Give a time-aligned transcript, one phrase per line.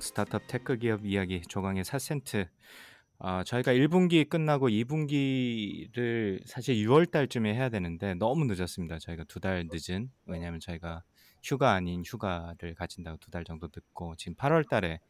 [0.00, 2.48] 미국 스타트업 테크 기업 이야기 조강의 4센트.
[3.18, 8.98] 어, 저희가 1분기 끝나고 2분기를 사실 6월 달쯤에 해야 되는데 너무 늦었습니다.
[8.98, 10.10] 저희가 두 달 늦은.
[10.24, 11.02] 왜냐하면 저희가
[11.42, 15.00] 휴가 아닌 휴가를 가진다고 두 달 정도 늦고 지금 8월 달에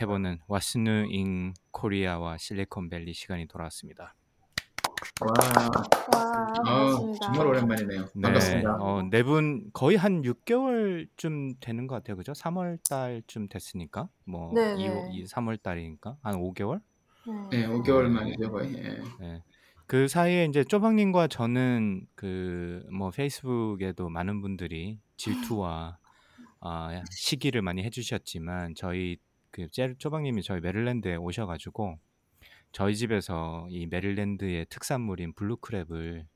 [0.00, 0.40] 해보는
[0.76, 4.16] New in Korea와 실리콘밸리 시간이 돌아왔습니다.
[5.20, 5.28] 와,
[6.12, 7.26] 와, 아, 반갑습니다.
[7.26, 8.00] 정말 오랜만이네요.
[8.14, 8.76] 네, 반갑습니다.
[8.80, 12.32] 어, 네 분 거의 한 6개월쯤 되는 것 같아요, 그죠?
[12.32, 15.08] 3월 달쯤 됐으니까 뭐 네, 2, 네.
[15.12, 16.80] 이 3월 달이니까 한 5개월?
[17.50, 18.74] 네, 5개월 만이죠 거의.
[18.74, 18.98] 예.
[19.20, 19.42] 네.
[19.86, 25.98] 그 사이에 이제 쪼박님과 저는 그 뭐 페이스북에도 많은 분들이 질투와
[26.60, 29.18] 아, 시기를 많이 해주셨지만 저희
[29.50, 31.98] 그 제- 쪼박님이 저희 메릴랜드에 오셔가지고
[32.74, 36.26] 저희 집에서 이 메릴랜드의 특산물인 blue crab을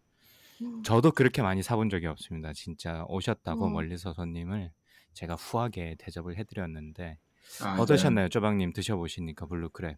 [0.62, 0.82] 음.
[0.84, 2.52] 저도 그렇게 많이 사본 적이 없습니다.
[2.52, 3.72] 진짜 오셨다고 음.
[3.72, 4.70] 멀리서 손님을
[5.14, 7.18] 제가 후하게 대접을 해드렸는데
[7.62, 9.96] 아, 어떠셨나요, 쪼박님 드셔보시니까 블루크랩?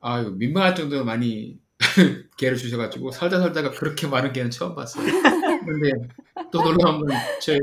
[0.00, 1.60] 아, 이거 민망할 정도로 많이
[2.36, 5.06] 개를 주셔가지고 살다 살다가 그렇게 많은 개는 처음 봤어요.
[5.64, 5.92] 근데
[6.50, 7.08] 또 놀라운 건
[7.40, 7.58] 제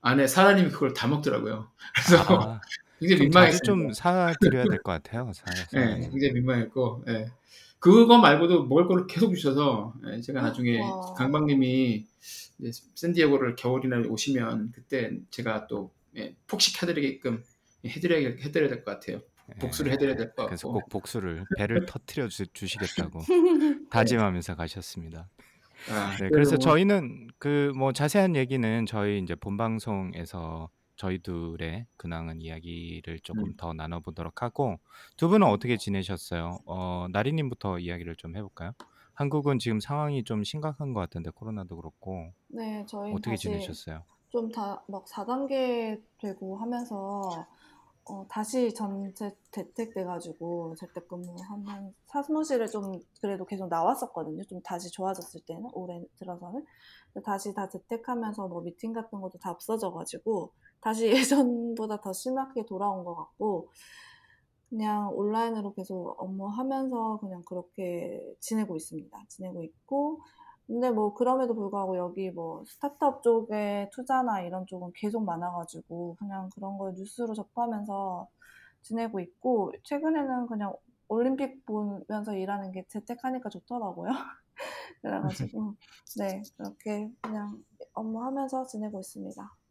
[0.00, 1.70] 아내 사라님이 그걸 다 먹더라고요.
[1.94, 2.60] 그래서 아,
[3.10, 3.60] 자주 민망했어요.
[3.64, 5.30] 좀 사드려야 될 것 같아요.
[5.34, 5.78] 사, 사.
[5.78, 7.26] 네, 굉장히 민망했고, 예.
[7.78, 11.14] 그거 말고도 먹을 거를 계속 주셔서 예, 제가 나중에 와.
[11.14, 12.06] 강박님이
[12.60, 17.42] 이제 샌디에고를 겨울이나 오시면 그때 제가 또 예, 폭식해드리게끔
[17.84, 19.20] 해드려야 해드려야 될 것 같아요.
[19.58, 20.80] 복수를 해드려야 될것 그래서 같고.
[20.80, 23.18] 꼭 복수를 배를 터트려 주, 주시겠다고
[23.90, 25.28] 다짐하면서 가셨습니다.
[25.90, 30.70] 아, 네, 그래서 뭐- 저희는 그 뭐 자세한 얘기는 저희 이제 본 방송에서
[31.02, 33.54] 저희 둘의 근황한 이야기를 조금 음.
[33.56, 34.78] 더 나눠보도록 하고
[35.16, 36.60] 두 분은 어떻게 지내셨어요?
[36.64, 38.72] 어, 나리님부터 이야기를 좀 해볼까요?
[39.14, 44.04] 한국은 지금 상황이 좀 심각한 것 같은데 코로나도 그렇고 네, 저희 어떻게 다시 지내셨어요?
[44.30, 47.46] 좀 다 막 4단계 되고 하면서
[48.04, 54.42] 어, 다시 전체 재택돼가지고 재택근무하면 사무실에 좀 그래도 계속 나왔었거든요.
[54.44, 56.64] 좀 다시 좋아졌을 때는 올해 들어서는
[57.12, 60.52] 근데 다시 다 재택하면서 뭐 미팅 같은 것도 다 없어져가지고
[60.82, 63.68] 다시 예전보다 더 심하게 돌아온 것 같고
[64.68, 69.24] 그냥 온라인으로 계속 업무하면서 그냥 그렇게 지내고 있습니다.
[69.28, 70.20] 지내고 있고
[70.66, 76.78] 근데 뭐 그럼에도 불구하고 여기 뭐 스타트업 쪽에 투자나 이런 쪽은 계속 많아가지고 그냥 그런
[76.78, 78.28] 걸 뉴스로 접하면서
[78.82, 80.72] 지내고 있고 최근에는 그냥
[81.08, 84.10] 올림픽 보면서 일하는 게 재택하니까 좋더라고요.
[85.02, 85.74] 그래가지고
[86.18, 87.62] 네 그렇게 그냥
[87.92, 89.61] 업무하면서 지내고 있습니다.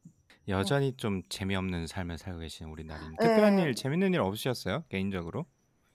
[0.47, 3.15] 여전히 좀 재미없는 삶을 살고 계신 우리 나리님.
[3.19, 3.25] 네.
[3.27, 4.83] 특별한 일, 재밌는 일 없으셨어요?
[4.89, 5.45] 개인적으로?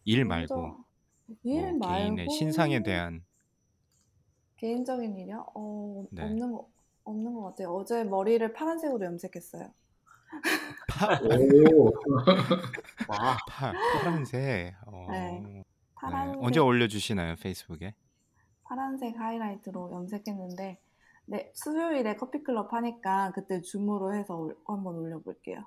[0.05, 0.55] 일 말고
[1.43, 3.25] 일 뭐 개인의 말고 신상에 대한
[4.57, 5.47] 개인적인 일이요?
[5.55, 6.23] 어, 네.
[6.23, 6.69] 없는 거
[7.05, 7.75] 없는 것 같아요.
[7.75, 9.73] 어제 머리를 파란색으로 염색했어요.
[10.89, 11.93] 파, 오,
[13.09, 14.75] 와, 파, 파란색.
[14.87, 15.41] 어, 네.
[15.41, 15.63] 네.
[15.95, 17.95] 파란색 언제 올려 주시나요 페이스북에?
[18.65, 20.79] 파란색 하이라이트로 염색했는데
[21.27, 25.65] 네, 수요일에 커피클럽 하니까 그때 줌으로 해서 올- 한번 올려볼게요.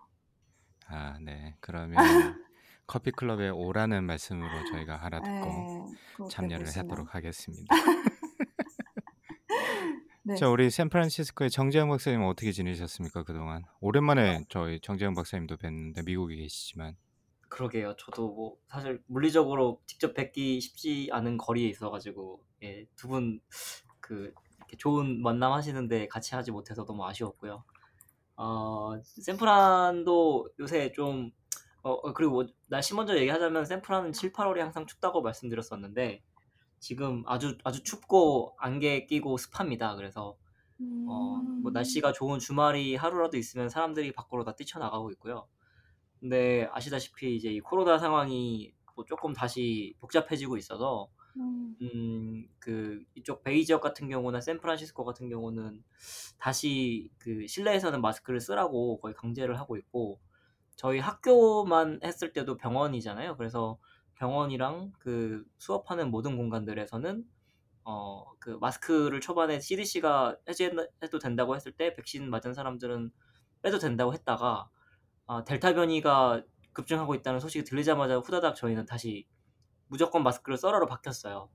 [0.87, 1.55] 아, 네.
[1.59, 1.95] 그러면
[2.87, 6.85] 커피 클럽에 오라는 말씀으로 저희가 하나 듣고 네, 그렇게 참여를 보시면.
[6.85, 7.75] 하도록 하겠습니다.
[10.23, 10.35] 네.
[10.35, 13.63] 자, 우리 샌프란시스코의 정재영 박사님 어떻게 지내셨습니까 그동안?
[13.79, 16.95] 오랜만에 저희 정재영 박사님도 뵀는데 미국에 계시지만
[17.47, 17.95] 그러게요.
[17.97, 23.39] 저도 뭐 사실 물리적으로 직접 뵙기 쉽지 않은 거리에 있어가지고 예, 두 분
[24.01, 24.33] 그
[24.77, 27.63] 좋은 만남 하시는데 같이 하지 못해서 너무 아쉬웠고요.
[28.37, 31.31] 어, 샌프란도 요새 좀
[31.81, 36.23] 어, 어, 그리고 뭐 날씨 먼저 얘기하자면 샌프란은 7, 8월이 항상 춥다고 말씀드렸었는데
[36.79, 39.95] 지금 아주 아주 춥고 안개 끼고 습합니다.
[39.95, 40.37] 그래서
[40.79, 41.73] 어, 뭐 음.
[41.73, 45.47] 날씨가 좋은 주말이 하루라도 있으면 사람들이 밖으로 다 뛰쳐나가고 있고요.
[46.19, 53.43] 근데 아시다시피 이제 이 코로나 상황이 뭐 조금 다시 복잡해지고 있어서 음, 음, 그 이쪽
[53.43, 55.83] 베이 지역 같은 경우나 샌프란시스코 같은 경우는
[56.37, 60.19] 다시 그 실내에서는 마스크를 쓰라고 거의 강제를 하고 있고
[60.75, 63.37] 저희 학교만 했을 때도 병원이잖아요.
[63.37, 63.79] 그래서
[64.15, 67.25] 병원이랑 그 수업하는 모든 공간들에서는
[67.85, 73.11] 어, 그 마스크를 초반에 CDC가 해제해도 된다고 했을 때 백신 맞은 사람들은
[73.61, 74.69] 빼도 된다고 했다가
[75.27, 76.43] 아, 델타 변이가
[76.73, 79.27] 급증하고 있다는 소식이 들리자마자 후다닥 저희는 다시
[79.89, 81.49] 무조건 마스크를 써라로 바뀌었어요.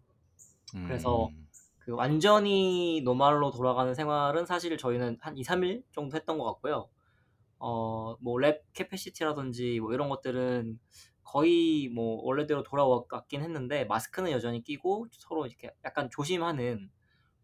[0.86, 1.48] 그래서 음.
[1.78, 6.88] 그 완전히 normal로 돌아가는 생활은 사실 저희는 한 2, 3일 정도 했던 것 같고요.
[7.58, 10.78] 어, 뭐 lab capacity라든지 뭐 이런 것들은
[11.24, 16.90] 거의 뭐 원래대로 돌아왔긴 했는데 마스크는 여전히 끼고 서로 이렇게 약간 조심하는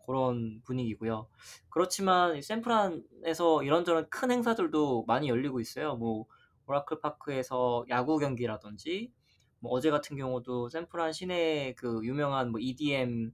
[0.07, 1.29] 그런 분위기고요.
[1.71, 5.97] 그렇지만 샌프란에서 이런저런 큰 행사들도 많이 열리고 있어요.
[5.97, 6.27] 뭐
[6.67, 9.13] 오라클 파크에서 야구 경기라든지
[9.61, 13.33] 뭐 어제 같은 경우도 샌프란 시내 그 유명한 뭐 EDM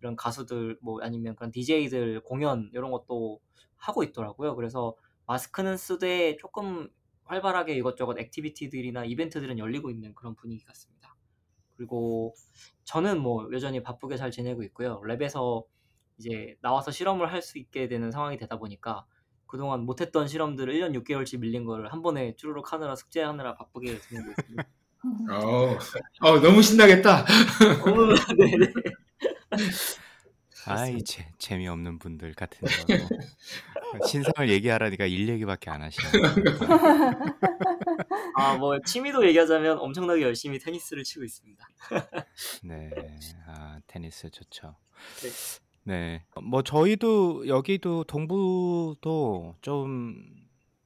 [0.00, 3.40] 이런 가수들 뭐 아니면 그런 DJ들 공연 이런 것도
[3.76, 4.54] 하고 있더라고요.
[4.56, 4.96] 그래서
[5.26, 6.88] 마스크는 쓰되 조금
[7.24, 11.16] 활발하게 이것저것 activity들이나 이벤트들은 열리고 있는 그런 분위기 같습니다.
[11.76, 12.34] 그리고
[12.84, 15.00] 저는 뭐 여전히 바쁘게 잘 지내고 있고요.
[15.02, 15.64] lab에서
[16.18, 19.06] 이제 나와서 실험을 할 수 있게 되는 상황이 되다 보니까
[19.46, 24.68] 그동안 못했던 실험들을 1년 6개월치 밀린 거를 한 번에 쭈루룩 하느라 숙제하느라 바쁘게 지내고 있습니다.
[25.30, 25.78] 어,
[26.20, 27.20] 어, 너무 신나겠다.
[27.20, 27.24] 어,
[28.36, 28.72] 네네.
[30.66, 36.08] 아이 재, 재미없는 분들 같은 거 신상을 얘기하라니까 일 얘기밖에 안 하시네.
[38.34, 41.68] 아, 뭐 취미도 얘기하자면 엄청나게 열심히 테니스를 치고 있습니다.
[42.64, 42.90] 네,
[43.46, 44.76] 아 테니스 좋죠.
[45.22, 45.30] 네.
[45.84, 50.22] 네, 뭐 저희도 여기도 동부도 좀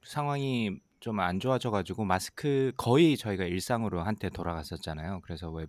[0.05, 5.19] 상황이 좀 안 좋아져가지고 마스크 거의 저희가 일상으로 한때 돌아갔었잖아요.
[5.21, 5.65] 그래서 왜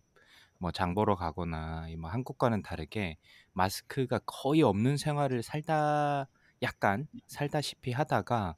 [0.59, 3.19] 뭐장 보러 가거나 이뭐 한국과는 다르게
[3.53, 6.29] 마스크가 거의 없는 생활을 살다
[6.63, 8.55] 약간 살다시피 하다가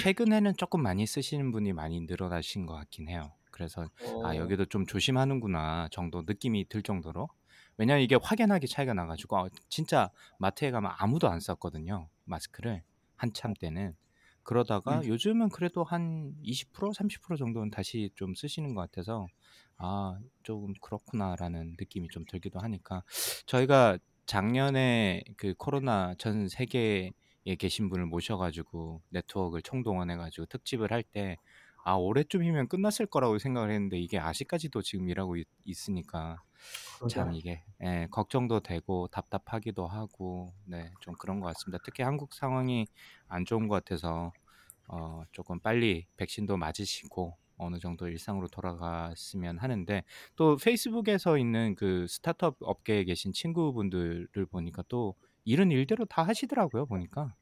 [0.00, 3.32] 최근에는 조금 많이 쓰시는 분이 많이 늘어나신 것 같긴 해요.
[3.50, 3.88] 그래서
[4.22, 7.28] 아 어, 여기도 좀 조심하는구나 정도 느낌이 들 정도로
[7.76, 12.82] 왜냐면 이게 확연하게 차이가 나가지고 아, 진짜 마트에 가면 아무도 안 썼거든요 마스크를
[13.16, 13.96] 한참 때는
[14.44, 15.06] 그러다가 음.
[15.06, 19.26] 요즘은 그래도 한 20% 30% 정도는 다시 좀 쓰시는 것 같아서
[19.76, 23.02] 아 조금 그렇구나라는 느낌이 좀 들기도 하니까
[23.46, 27.10] 저희가 작년에 그 코로나 전 세계에
[27.58, 31.36] 계신 분을 모셔가지고 네트워크를 총동원해가지고 특집을 할 때
[31.86, 36.38] 아 올해쯤이면 끝났을 거라고 생각을 했는데 이게 아직까지도 지금 일하고 있, 있으니까
[37.06, 37.32] 참.
[37.32, 41.78] 이게 예, 걱정도 되고 답답하기도 하고 네 좀 그런 것 같습니다.
[41.84, 42.86] 특히 한국 상황이
[43.28, 44.32] 안 좋은 것 같아서
[44.88, 50.02] 어, 조금 빨리 백신도 맞으시고 어느 정도 일상으로 돌아갔으면 하는데
[50.36, 55.14] 또 페이스북에서 있는 그 스타트업 업계에 계신 친구분들을 보니까 또
[55.44, 57.34] 일은 일대로 다 하시더라고요 보니까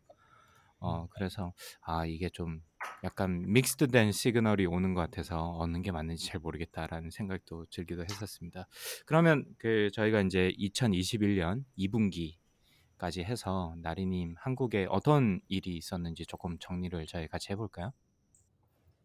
[0.82, 2.62] 어 그래서 아 이게 좀
[3.04, 8.66] 약간 믹스드된 시그널이 오는 것 같아서 어느 게 맞는지 잘 모르겠다라는 생각도 들기도 했었습니다.
[9.06, 17.28] 그러면 그 저희가 이제 2021년 2분기까지 해서 나리님 한국에 어떤 일이 있었는지 조금 정리를 저희
[17.28, 17.92] 같이 해볼까요?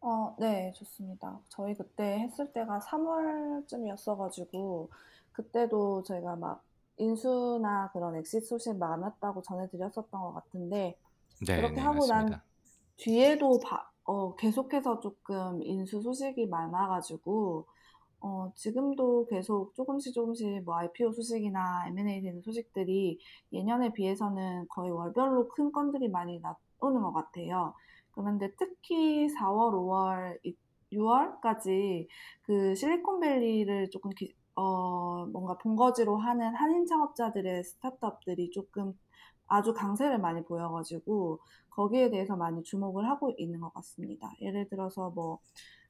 [0.01, 1.39] 어, 네, 좋습니다.
[1.49, 4.89] 저희 그때 했을 때가 3월쯤이었어가지고,
[5.31, 6.63] 그때도 저희가 막
[6.97, 10.97] 인수나 그런 exit 소식 많았다고 전해드렸었던 것 같은데,
[11.41, 12.43] 네, 그렇게 네, 하고 난 맞습니다.
[12.97, 17.67] 뒤에도 바- 어, 계속해서 조금 인수 소식이 많아가지고,
[18.21, 23.19] 어, 지금도 계속 조금씩 조금씩 뭐 IPO 소식이나 M&A 되는 소식들이
[23.53, 27.73] 예년에 비해서는 거의 월별로 큰 건들이 많이 나오는 것 같아요.
[28.11, 30.39] 그런데 특히 4월, 5월,
[30.91, 32.07] 6월까지
[32.43, 38.93] 그 실리콘밸리를 조금 기- 어, 뭔가 본거지로 하는 한인 창업자들의 스타트업들이 조금
[39.47, 41.39] 아주 강세를 많이 보여가지고
[41.69, 44.31] 거기에 대해서 많이 주목을 하고 있는 것 같습니다.
[44.41, 45.39] 예를 들어서 뭐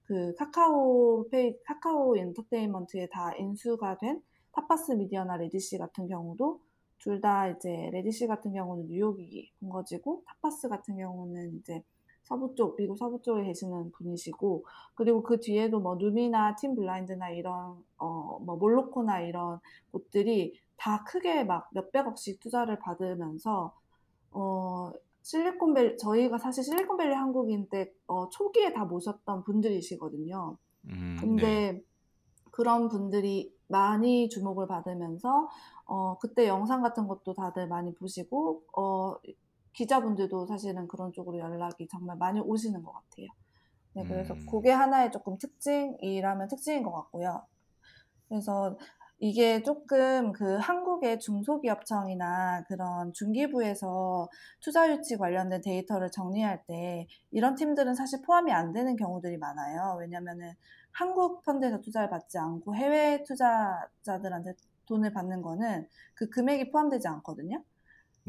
[0.06, 4.22] 그 카카오 페이, 카카오 엔터테인먼트에 다 인수가 된
[4.54, 6.62] 타파스 미디어나 레디시 같은 경우도
[7.00, 11.84] 둘 다 이제 레디시 같은 경우는 뉴욕이 본거지고 타파스 같은 경우는 이제
[12.24, 17.84] 서부 쪽, 미국 서부 쪽에 계시는 분이시고 그리고 그 뒤에도 뭐 누미나 팀 블라인드나 이런
[17.98, 19.60] 어 뭐 몰로코나 이런
[19.92, 23.74] 곳들이 다 크게 막 몇백억씩 투자를 받으면서
[24.32, 24.92] 어
[25.28, 30.58] 실리콘밸리 저희가 사실 실리콘밸리 한국인 때 어, 초기에 다 모셨던 분들이시거든요.
[30.86, 31.22] 음, 네.
[31.22, 31.84] 근데
[32.52, 35.50] 그런 분들이 많이 주목을 받으면서
[35.86, 39.16] 어, 그때 영상 같은 것도 다들 많이 보시고 어,
[39.74, 43.28] 기자분들도 사실은 그런 쪽으로 연락이 정말 많이 오시는 것 같아요.
[43.94, 47.46] 네, 그래서 음, 그게 하나의 조금 특징이라면 특징인 것 같고요.
[48.30, 48.78] 그래서
[49.20, 57.96] 이게 조금 그 한국의 중소기업청이나 그런 중기부에서 투자 유치 관련된 데이터를 정리할 때 이런 팀들은
[57.96, 59.98] 사실 포함이 안 되는 경우들이 많아요.
[60.00, 60.54] 왜냐면은
[60.92, 64.54] 한국 펀드에서 투자를 받지 않고 해외 투자자들한테
[64.88, 67.64] 돈을 받는 거는 그 금액이 포함되지 않거든요.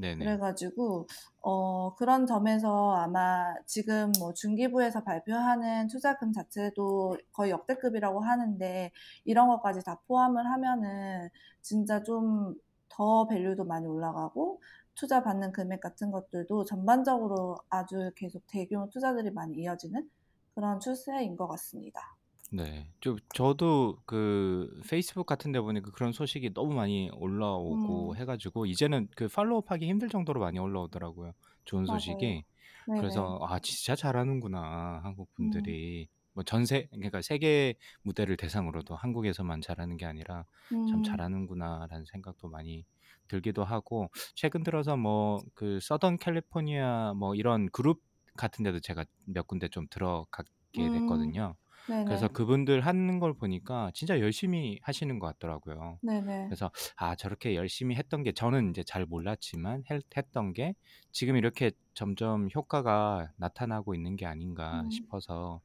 [0.01, 0.25] 네네.
[0.25, 1.07] 그래가지고
[1.41, 8.93] 어, 그런 점에서 아마 지금 뭐 중기부에서 발표하는 투자금 자체도 거의 역대급이라고 하는데
[9.25, 11.29] 이런 것까지 다 포함을 하면은
[11.63, 12.55] 진짜 좀
[12.99, 14.61] 더 밸류도 많이 올라가고
[14.97, 20.11] 투자 받는 금액 같은 것들도 전반적으로 아주 계속 대규모 투자들이 많이 이어지는
[20.57, 22.18] 그런 추세인 것 같습니다.
[22.51, 22.93] 네.
[23.01, 28.67] 좀 저도 그 페이스북 같은 데 보니까 그런 소식이 너무 많이 올라오고 음, 해 가지고
[28.67, 31.33] 이제는 그 팔로우하기 힘들 정도로 많이 올라오더라고요.
[31.65, 31.87] 좋은 맞아요.
[31.87, 32.45] 소식이.
[32.87, 32.97] 네네.
[32.97, 39.61] 그래서 아 진짜 잘하는구나 한국 음, 분들이 뭐 전 세 그러니까 세계 무대를 대상으로도 한국에서만
[39.61, 40.45] 잘하는 게 아니라
[40.85, 42.85] 참 음, 잘하는구나라는 생각도 많이
[43.29, 48.03] 들기도 하고 최근 들어서 뭐 그 서던 캘리포니아 뭐 이런 그룹
[48.37, 51.55] 같은 데도 제가 몇 군데 좀 들어가게 음, 됐거든요.
[52.05, 52.29] 그래서 네네.
[52.29, 56.01] 그분들 하는 걸 보니까 진짜 열심히 하시는 것 같더라고요.
[56.01, 56.49] 네네.
[56.49, 60.75] 그래서 아 저렇게 열심히 했던 게 저는 이제 잘 몰랐지만 했, 했던 게
[61.13, 65.61] 지금 이렇게 점점 효과가 나타나고 있는 게 아닌가 음, 싶어서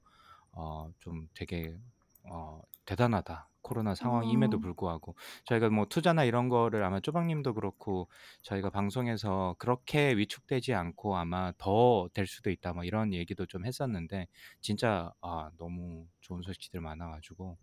[0.51, 1.77] 어, 좀 되게
[2.23, 3.49] 어, 대단하다.
[3.61, 5.15] 코로나 상황임에도 음, 불구하고
[5.45, 8.09] 저희가 뭐 투자나 이런 거를 아마 쪼박님도 그렇고
[8.41, 14.27] 저희가 방송에서 그렇게 위축되지 않고 아마 더 될 수도 있다 뭐 이런 얘기도 좀 했었는데
[14.59, 17.57] 진짜 아, 너무 좋은 소식들 많아가지고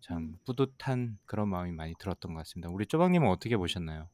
[0.00, 2.68] 참 음, 뿌듯한 그런 마음이 많이 들었던 것 같습니다.
[2.70, 4.10] 우리 쪼박님은 어떻게 보셨나요?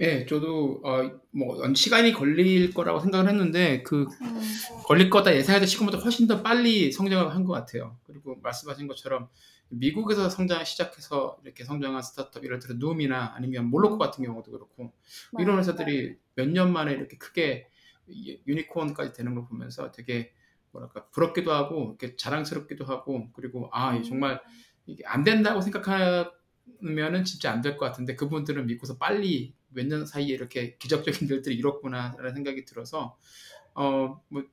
[0.00, 4.40] 예, 저도 어, 뭐 시간이 걸릴 거라고 생각을 했는데 그 음,
[4.86, 7.98] 걸릴 거다 예상했던 시간보다 훨씬 더 빨리 성장을 한 것 같아요.
[8.04, 9.28] 그리고 말씀하신 것처럼
[9.70, 14.92] 미국에서 성장 시작해서 이렇게 성장한 스타트업, 예를 들어 누움이나 아니면 몰로코 같은 경우도 그렇고
[15.36, 15.58] 이런 맞아요.
[15.58, 17.68] 회사들이 몇 년 만에 이렇게 크게
[18.06, 20.32] 이- 유니콘까지 되는 걸 보면서 되게
[20.70, 24.40] 뭐랄까 부럽기도 하고 이렇게 자랑스럽기도 하고 그리고 아 음, 정말
[24.86, 30.34] 이게 안 된다고 생각하면은 진짜 안 될 것 같은데 그분들은 믿고서 빨리 몇 년 사이에
[30.34, 33.16] 이렇게 기적적인 일들이 이뤘구나라는 생각이 들어서
[33.74, 34.44] 어 뭐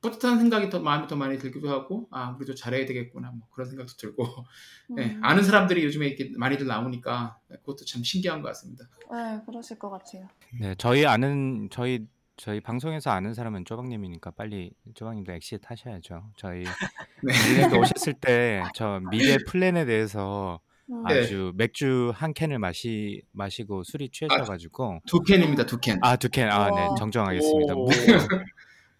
[0.00, 3.94] 뿌듯한 생각이 더 마음이 더 많이 들기도 하고 아 우리도 잘해야 되겠구나 뭐 그런 생각도
[3.96, 4.26] 들고
[4.98, 8.84] 예, 음, 아는 사람들이 요즘에 이렇게 많이들 나오니까 그것도 참 신기한 것 같습니다.
[9.10, 10.28] 네, 그러실 것 같아요.
[10.60, 12.06] 네, 저희 아는 저희
[12.36, 16.32] 저희 방송에서 아는 사람은 쪼박님이니까 빨리 쪼박님도 exit 하셔야죠.
[16.36, 16.64] 저희
[17.22, 17.78] 네.
[17.78, 21.20] 오셨을 때 저 미래 플랜에 대해서 음, 네.
[21.22, 25.98] 아주 맥주 한 캔을 마시 마시고 술이 취하셔가지고 두 캔입니다, 두 캔.
[26.02, 26.94] 아 두 캔 아네 와.
[26.96, 27.74] 정정하겠습니다.
[27.74, 27.84] 오.
[27.86, 28.18] 무려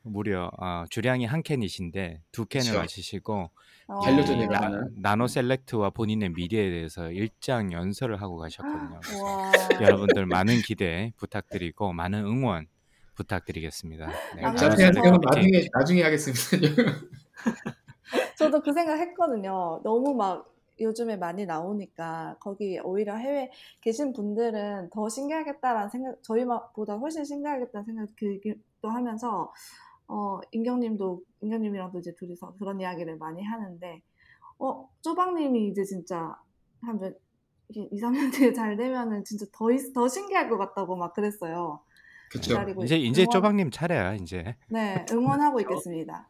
[0.03, 2.79] 무려 아, 주량이 한 캔이신데 두 캔을 그쵸.
[2.79, 3.51] 마시시고
[3.87, 4.71] 어, 이 반려전에 나.
[4.97, 9.01] 나노 셀렉트와 본인의 미래에 대해서 일장 연설을 하고 가셨거든요.
[9.23, 9.53] 와.
[9.81, 12.67] 여러분들 많은 기대 부탁드리고 많은 응원
[13.15, 14.07] 부탁드리겠습니다.
[14.37, 14.69] 네, 아, 파이팅.
[14.91, 16.93] 나중에 나중에 하겠습니다.
[18.39, 19.81] 저도 그 생각 했거든요.
[19.85, 20.47] 너무 막
[20.81, 23.51] 요즘에 많이 나오니까 거기 오히려 해외
[23.81, 29.53] 계신 분들은 더 신기하겠다라는 생각, 저희보다 훨씬 신기하겠다는 생각 들기도 하면서
[30.09, 34.03] 어, 인경님도 인경님이랑도 이제 둘이서 그런 이야기를 많이 하는데
[34.59, 36.37] 어, 쪼박님이 이제 진짜
[36.83, 37.15] 한 몇,
[37.71, 41.81] 2, 3년 뒤에 잘 되면은 진짜 더, 있- 더 신기할 것 같다고 막 그랬어요.
[42.31, 42.49] 그렇죠.
[42.51, 44.57] 기다리고 이제 있- 이제 응원- 쪼박님 차례야 이제.
[44.69, 46.29] 네, 응원하고 있겠습니다.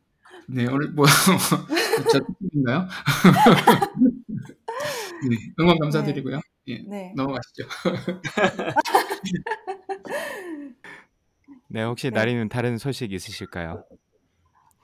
[0.48, 1.06] 네, 오늘 뭐,
[2.12, 2.20] 저,
[2.52, 2.86] 인가요?
[5.28, 6.40] 네, 응원 감사드리고요.
[6.68, 7.12] 예, 네.
[7.16, 7.64] 넘어가시죠.
[11.68, 12.18] 네 혹시 네.
[12.18, 13.84] 나리는 다른 소식 있으실까요?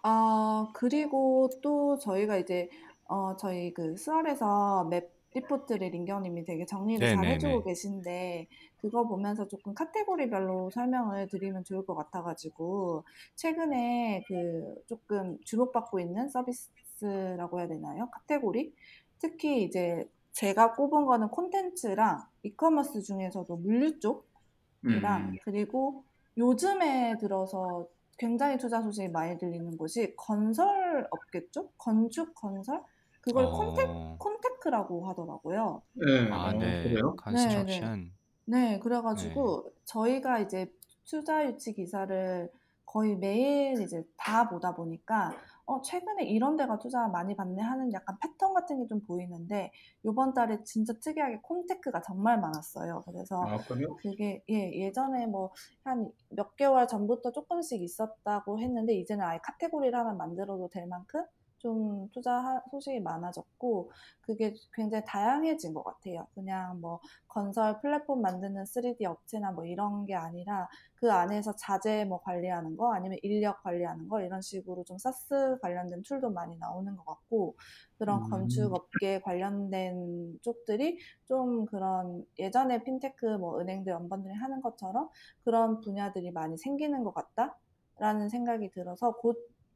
[0.03, 2.69] 아, 그리고 또 저희가 이제,
[3.09, 7.35] 어, 저희 그 수월에서 map 리포트를 린경님이 되게 정리를 잘 네네네.
[7.35, 8.49] 해주고 계신데,
[8.81, 13.05] 그거 보면서 조금 카테고리별로 설명을 드리면 좋을 것 같아가지고,
[13.37, 18.09] 최근에 그 조금 주목받고 있는 서비스라고 해야 되나요?
[18.11, 18.75] 카테고리?
[19.21, 26.05] 특히 이제 제가 꼽은 거는 콘텐츠랑 이커머스 중에서도 물류 쪽이랑, 음, 그리고
[26.37, 27.87] 요즘에 들어서
[28.19, 31.77] 굉장히 투자 소식이 많이 들리는 곳이 건설 업계 쪽?
[31.79, 32.83] 건축 건설?
[33.21, 35.83] 그걸 어, con tech라고 하더라고요.
[35.95, 37.17] 네, 아 어, 네, 그래요?
[37.17, 38.13] construction.
[38.47, 40.71] 네, 그래가지고 저희가 이제
[41.05, 42.51] 투자 유치 기사를
[42.85, 45.33] 거의 매일 이제 다 보다 보니까
[45.67, 49.71] 어, 최근에 이런 데가 투자 많이 받네 하는 약간 패턴 같은 게 좀 보이는데
[50.05, 53.03] 요번 달에 진짜 특이하게 con tech가 정말 많았어요.
[53.07, 53.95] 그래서 아, 그래요?
[53.97, 55.53] 그게 예, 예전에 뭐
[55.85, 61.25] 한 몇 개월 전부터 조금씩 있었다고 했는데 이제는 아예 카테고리를 하나 만들어도 될 만큼
[61.61, 63.91] 좀 투자 소식이 많아졌고
[64.23, 66.27] 그게 굉장히 다양해진 것 같아요.
[66.35, 72.21] 그냥 뭐 건설 플랫폼 만드는 3D 업체나 뭐 이런 게 아니라 그 안에서 자재 뭐
[72.23, 77.05] 관리하는 거 아니면 인력 관리하는 거 이런 식으로 좀 사스 관련된 툴도 많이 나오는 것
[77.05, 77.57] 같고
[77.99, 78.31] 그런 음.
[78.31, 85.11] 건축 업계 관련된 쪽들이 좀 그런 예전에 핀테크 뭐 은행들 연번들이 하는 것처럼
[85.45, 87.59] 그런 분야들이 많이 생기는 것 같다
[87.99, 89.13] 라는 생각이 들어서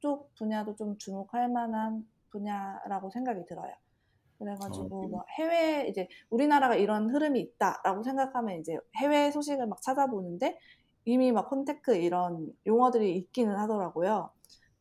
[0.04, 3.72] 그쪽 분야도 좀 주목할 만한 분야라고 생각이 들어요.
[4.38, 10.58] 그래가지고 어, 뭐 해외 이제 우리나라가 이런 흐름이 있다라고 생각하면 이제 해외 소식을 막 찾아보는데
[11.06, 14.28] 이미 막 콘테크 이런 용어들이 있기는 하더라고요.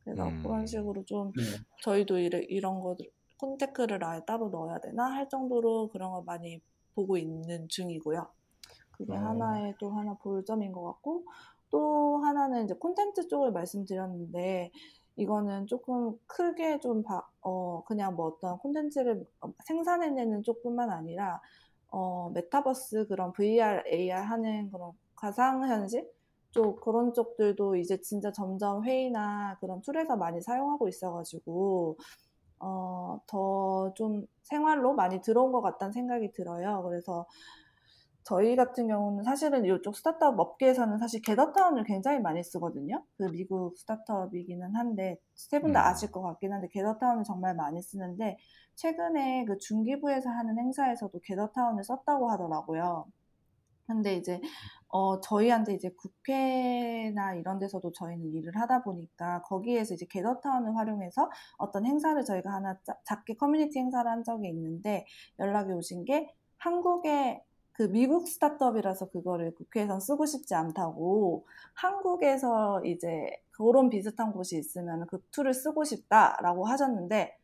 [0.04, 0.44] 그래서 음.
[0.44, 1.44] 그런 식으로 좀 네.
[1.84, 3.06] 저희도 이래, 이런 거들
[3.40, 6.60] 콘테크를 아예 따로 넣어야 되나 할 정도로 그런 걸 많이
[6.96, 8.28] 보고 있는 중이고요.
[8.92, 9.16] 그게 어.
[9.16, 11.24] 하나의 또 하나 볼 점인 것 같고
[11.70, 14.72] 또 하나는 이제 콘텐츠 쪽을 말씀드렸는데
[15.16, 19.26] 이거는 조금 크게 좀 봐, 어, 그냥 뭐 어떤 콘텐츠를
[19.66, 21.42] 생산해내는 쪽뿐만 아니라
[21.90, 26.10] 어, 메타버스 그런 VR, AR 하는 그런 가상현실
[26.52, 31.98] 쪽 그런 쪽들도 이제 진짜 점점 회의나 그런 툴에서 많이 사용하고 있어가지고
[32.60, 36.84] 어, 더 좀 생활로 많이 들어온 것 같다는 생각이 들어요.
[36.84, 37.26] 그래서
[38.24, 43.04] 저희 같은 경우는 사실은 이쪽 스타트업 업계에서는 사실 게더타운을 굉장히 많이 쓰거든요.
[43.18, 45.86] 그 미국 스타트업이기는 한데 세 분다 음.
[45.86, 48.38] 아실 것 같긴 한데 게더타운을 정말 많이 쓰는데
[48.76, 53.06] 최근에 그 중기부에서 하는 행사에서도 게더타운을 썼다고 하더라고요.
[53.88, 54.40] 근데 이제
[54.88, 61.86] 어 저희한테 이제 국회나 이런 데서도 저희는 일을 하다 보니까 거기에서 이제 게더타운을 활용해서 어떤
[61.86, 65.06] 행사를 저희가 하나 짜- 작게 커뮤니티 행사를 한 적이 있는데
[65.40, 73.90] 연락이 오신 게 한국의 그 미국 스타트업이라서 그거를 국회에선 쓰고 싶지 않다고 한국에서 이제 그런
[73.90, 77.38] 비슷한 곳이 있으면 그 tool을 쓰고 싶다라고 하셨는데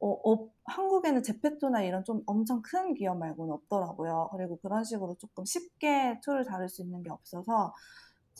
[0.00, 4.30] 어, 어, 한국에는 제페토나 이런 좀 엄청 큰 기업 말고는 없더라고요.
[4.32, 7.72] 그리고 그런 식으로 조금 쉽게 tool을 다룰 수 있는 게 없어서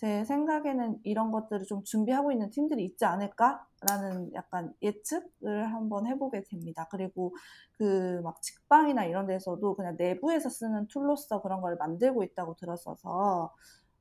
[0.03, 6.89] 제 생각에는 이런 것들을 좀 준비하고 있는 팀들이 있지 않을까라는 약간 예측을 한번 해보게 됩니다.
[6.91, 7.33] 그리고
[7.79, 13.55] 그 막 직방이나 이런 데서도 그냥 내부에서 쓰는 tool로서 그런 걸 만들고 있다고 들었어서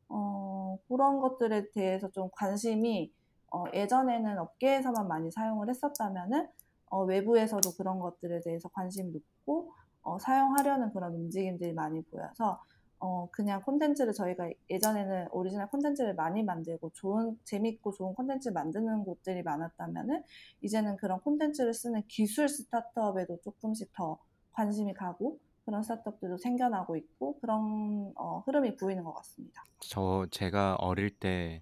[0.10, 3.14] 어, 그런 것들에 대해서 좀 관심이
[3.54, 6.48] 어, 예전에는 업계에서만 많이 사용을 했었다면은
[6.90, 12.60] 어, 외부에서도 그런 것들에 대해서 관심이 높고 어, 사용하려는 그런 움직임들이 많이 보여서
[13.02, 19.42] 어, 그냥 콘텐츠를 저희가 예전에는 오리지널 콘텐츠를 많이 만들고 좋은 재밌고 좋은 콘텐츠를 만드는 곳들이
[19.42, 20.24] 많았다면은
[20.62, 24.20] 이제는 그런 콘텐츠를 쓰는 기술 스타트업에도 조금씩 더
[24.52, 29.66] 관심이 가고 그런 스타트업들도 생겨나고 있고 그런 어, 흐름이 보이는 것 같습니다.
[29.80, 31.60] 저 제가 어릴 때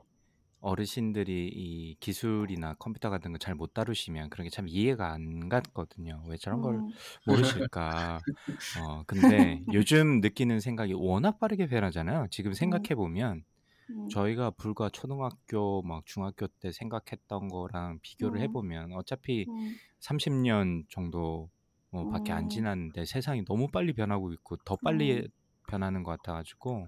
[0.61, 6.23] 어르신들이 이 기술이나 컴퓨터 같은 거 잘 못 다루시면 그런 게 참 이해가 안 갔거든요.
[6.27, 6.93] 왜 저런 걸 음,
[7.25, 8.25] 모르실까?
[8.73, 12.27] 어, 근데 요즘 느끼는 생각이 워낙 빠르게 변하잖아요.
[12.31, 13.43] 지금 음, 생각해 보면
[13.89, 20.85] 음, 저희가 불과 초등학교 막 중학교 때 생각했던 거랑 비교를 음, 해보면 어차피 음, 30년
[20.89, 21.51] 정도
[21.91, 25.31] 어, 밖에 안 음, 지났는데 세상이 너무 빨리 변하고 있고 더 빨리 음,
[25.69, 26.87] 변하는 것 같아가지고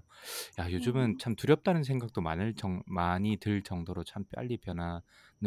[0.58, 5.02] 야 요즘은 음, 참 두렵다는 생각도 많을 정, 많이 들 정도로 참 빨리 변하는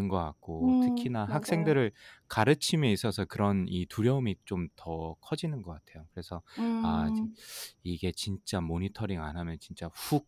[0.10, 1.26] 것 같고 음, 특히나 맞아요.
[1.26, 1.92] 학생들을
[2.28, 6.08] 가르침에 있어서 그런 이 두려움이 좀 더 커지는 것 같아요.
[6.14, 6.42] 그래서
[6.82, 7.36] 아 음,
[7.84, 10.28] 이게 진짜 모니터링 안 하면 진짜 훅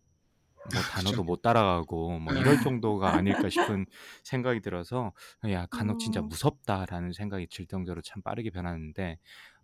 [0.73, 1.17] 뭐 그죠.
[1.23, 3.85] 단어도 못 따라가고 뭐 이럴 정도가 아닐까 싶은
[4.23, 5.13] 생각이 들어서
[5.49, 9.17] 야 간혹 진짜 음, 무섭다라는 생각이 들 정도로 참 빠르게 변하는데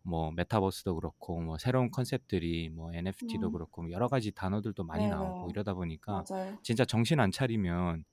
[0.03, 5.07] 뭐 메타버스도 그렇고 뭐 새로운 컨셉들이 뭐 NFT도 음, 그렇고 뭐 여러 가지 단어들도 많이
[5.07, 6.57] 나오고 네네, 이러다 보니까 맞아요.
[6.61, 8.03] 진짜 정신 안 차리면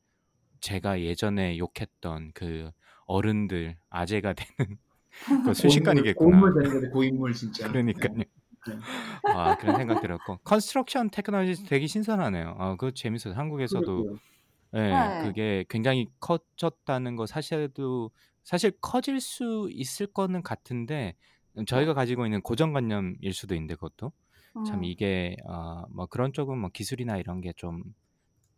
[0.60, 2.70] 제가 예전에 욕했던 그
[3.06, 4.78] 어른들 아재가 되는
[5.44, 6.40] 그 순식간이겠구나.
[6.52, 6.90] 고인물.
[6.90, 7.66] 고인물 진짜.
[7.66, 7.72] 네.
[7.72, 8.14] 그러니까요.
[8.14, 8.24] 네.
[9.34, 12.56] 아 그런 생각 들었고 construction technology 되게 신선하네요.
[12.58, 13.34] 아 그거 재밌어요.
[13.34, 14.18] 한국에서도 그러게요.
[14.74, 18.12] 예 네, 그게 굉장히 커졌다는 거 사실도
[18.44, 24.12] 사실 커질 수 있을 거는 같은데 음, 네, 저희가 가지고 있는 고정관념일 수도 있는데 그것도
[24.62, 27.82] 참 음, 이게 어, 뭐 그런 쪽은 뭐 기술이나 이런 게 좀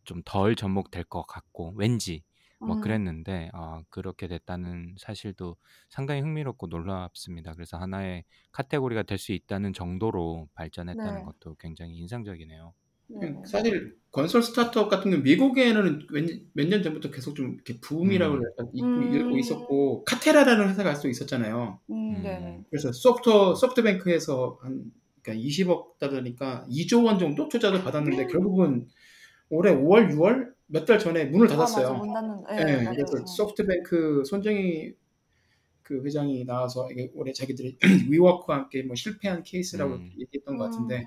[0.05, 2.23] 좀 덜 접목될 것 같고 왠지
[2.63, 5.57] 뭐 음, 그랬는데 어, 그렇게 됐다는 사실도
[5.89, 7.53] 상당히 흥미롭고 놀랍습니다.
[7.55, 12.73] 그래서 하나의 카테고리가 될 수 있다는 정도로 발전했다는 네, 것도 굉장히 인상적이네요.
[13.19, 16.07] 네네, 사실 건설 스타트업 같은 경우 미국에는
[16.53, 21.09] 몇 년 전부터 계속 좀 이렇게 붐이라고 음, 약간 있고 음, 있었고 카테라라는 회사가 또
[21.09, 21.79] 있었잖아요.
[21.89, 21.95] 음,
[22.25, 28.87] 음, 그래서 소프트 소프트뱅크에서 한 그러니까 20억 달러니까 2조 원 정도 투자도 받았는데 결국은
[29.49, 31.93] 올해 5월, 6월 몇 달 전에 문을 아, 맞아, 닫았어요.
[31.93, 32.95] 문 닫는, 예, 네, 맞아요.
[32.95, 33.25] 그래서 어.
[33.25, 34.93] 소프트뱅크 손정희
[35.83, 37.77] 그 회장이 나와서 이게 올해 자기들이
[38.11, 40.11] 위워크와 함께 뭐 실패한 케이스라고 음.
[40.19, 40.69] 얘기했던 것 음.
[40.69, 41.05] 같은데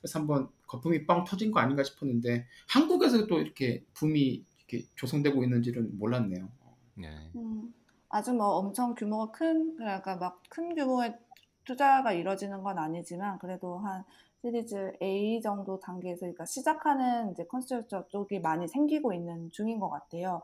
[0.00, 5.98] 그래서 한번 거품이 빵 터진 거 아닌가 싶었는데 한국에서 또 이렇게 붐이 이렇게 조성되고 있는지는
[5.98, 6.48] 몰랐네요.
[6.94, 7.08] 네.
[7.36, 7.72] 음,
[8.08, 11.18] 아주 뭐 엄청 규모가 큰, 그러니까 막 큰 규모의
[11.64, 14.04] 투자가 이루어지는 건 아니지만 그래도 한
[14.42, 19.90] 시리즈 A 정도 단계에서 그러니까 시작하는 이제 construction tech 쪽이 많이 생기고 있는 중인 것
[19.90, 20.42] 같아요.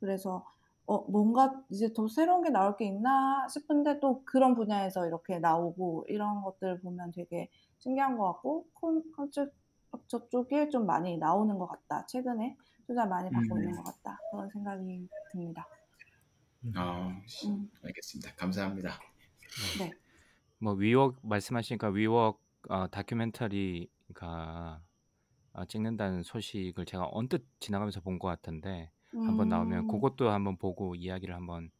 [0.00, 0.44] 그래서
[0.86, 6.06] 어, 뭔가 이제 더 새로운 게 나올 게 있나 싶은데 또 그런 분야에서 이렇게 나오고
[6.08, 11.66] 이런 것들 보면 되게 신기한 것 같고 콘, construction tech 쪽에 좀 많이 나오는 것
[11.68, 12.06] 같다.
[12.06, 13.60] 최근에 투자 많이 받고 음.
[13.62, 14.18] 있는 것 같다.
[14.30, 15.66] 그런 생각이 듭니다.
[16.76, 17.08] 아,
[17.46, 18.34] 음, 알겠습니다.
[18.36, 19.00] 감사합니다.
[19.78, 19.92] 네.
[20.58, 24.80] 뭐 위워크 말씀하시니까 위워크 어, 다큐멘터리가
[25.54, 30.94] 어, 찍는다는 소식을 제가 언뜻 지나가면서 본 것 같은데 한번 나오면 음, 그것도 한번 보고
[30.94, 31.70] 이야기를 한번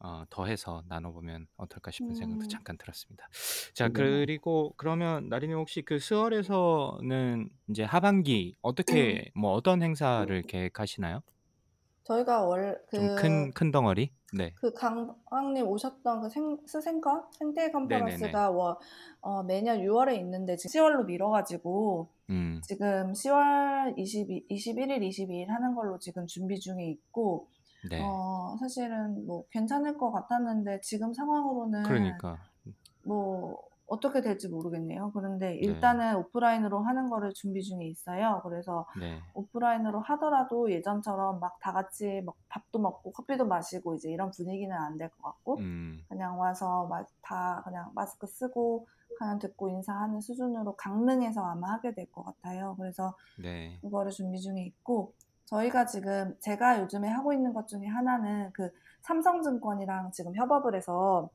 [0.00, 2.48] 어, 더해서 나눠보면 어떨까 싶은 생각도 음.
[2.48, 3.28] 잠깐 들었습니다.
[3.74, 3.90] 자 네.
[3.90, 11.22] 그리고 그러면 나린이 혹시 그 스월에서는 이제 하반기 어떻게 뭐 어떤 행사를 계획하시나요?
[12.08, 14.10] 저희가 월, 좀 큰 그, 큰 덩어리?
[14.32, 14.52] 네.
[14.56, 17.24] 그 강왕님 오셨던 그 생, 스생컨?
[17.32, 18.76] 생태 컨퍼런스가 월,
[19.20, 22.60] 어, 매년 6월에 있는데 지금 10월로 미뤄가지고 음.
[22.64, 27.48] 지금 10월 22, 21일, 22일 하는 걸로 지금 준비 중에 있고,
[27.90, 28.00] 네.
[28.02, 32.38] 어, 사실은 뭐 괜찮을 것 같았는데 지금 상황으로는 그러니까
[33.04, 35.10] 뭐 어떻게 될지 모르겠네요.
[35.14, 38.40] 그런데 일단은 오프라인으로 하는 거를 준비 중에 있어요.
[38.44, 39.18] 그래서 네.
[39.34, 44.96] 오프라인으로 하더라도 예전처럼 막 다 같이 막 밥도 먹고 커피도 마시고 이제 이런 분위기는 안
[44.98, 46.04] 될 것 같고 음.
[46.08, 48.86] 그냥 와서 마- 다 그냥 마스크 쓰고
[49.18, 52.76] 그냥 듣고 인사하는 수준으로 강릉에서 아마 하게 될 것 같아요.
[52.78, 53.78] 그래서 네.
[53.80, 55.14] 그거를 준비 중에 있고
[55.46, 58.70] 저희가 지금 제가 요즘에 하고 있는 것 중에 하나는 그
[59.00, 61.30] 삼성증권이랑 지금 협업을 해서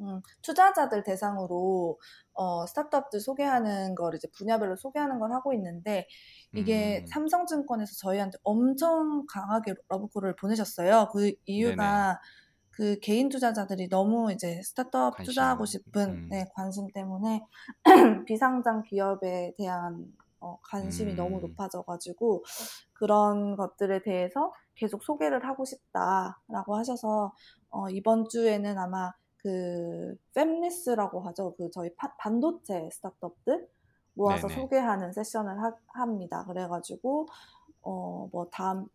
[0.00, 1.98] 음, 투자자들 대상으로
[2.32, 6.06] 어, 스타트업들 소개하는 걸 이제 분야별로 소개하는 걸 하고 있는데
[6.52, 7.06] 이게 음.
[7.06, 11.08] 삼성증권에서 저희한테 엄청 강하게 러브콜을 보내셨어요.
[11.12, 12.20] 그 이유가
[12.70, 16.28] 그 개인 투자자들이 너무 이제 스타트업 관심, 투자하고 싶은 음.
[16.30, 17.44] 네, 관심 때문에
[18.26, 21.16] 비상장 기업에 대한 어, 관심이 음.
[21.16, 22.44] 너무 높아져가지고
[22.92, 27.32] 그런 것들에 대해서 계속 소개를 하고 싶다라고 하셔서
[27.70, 29.12] 어, 이번 주에는 아마
[29.44, 31.54] 그 fem리스라고 하죠.
[31.56, 33.68] 그 저희 파- 반도체 스타트업들
[34.14, 34.60] 모아서 네네.
[34.60, 36.44] 소개하는 세션을 하, 합니다.
[36.46, 37.26] 그래가지고
[37.82, 38.86] 어 뭐 다음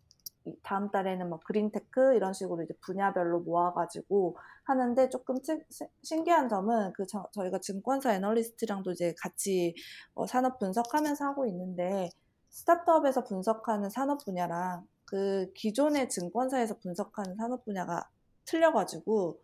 [0.46, 6.50] 이- 다음 달에는 뭐 그린테크 이런 식으로 이제 분야별로 모아가지고 하는데 조금 치- 시- 신기한
[6.50, 9.76] 점은 그 저, 저희가 증권사 애널리스트랑도 이제 같이
[10.16, 12.10] 어, 산업 분석하면서 하고 있는데
[12.50, 18.10] 스타트업에서 분석하는 산업 분야랑 그 기존의 증권사에서 분석하는 산업 분야가
[18.46, 19.40] 틀려가지고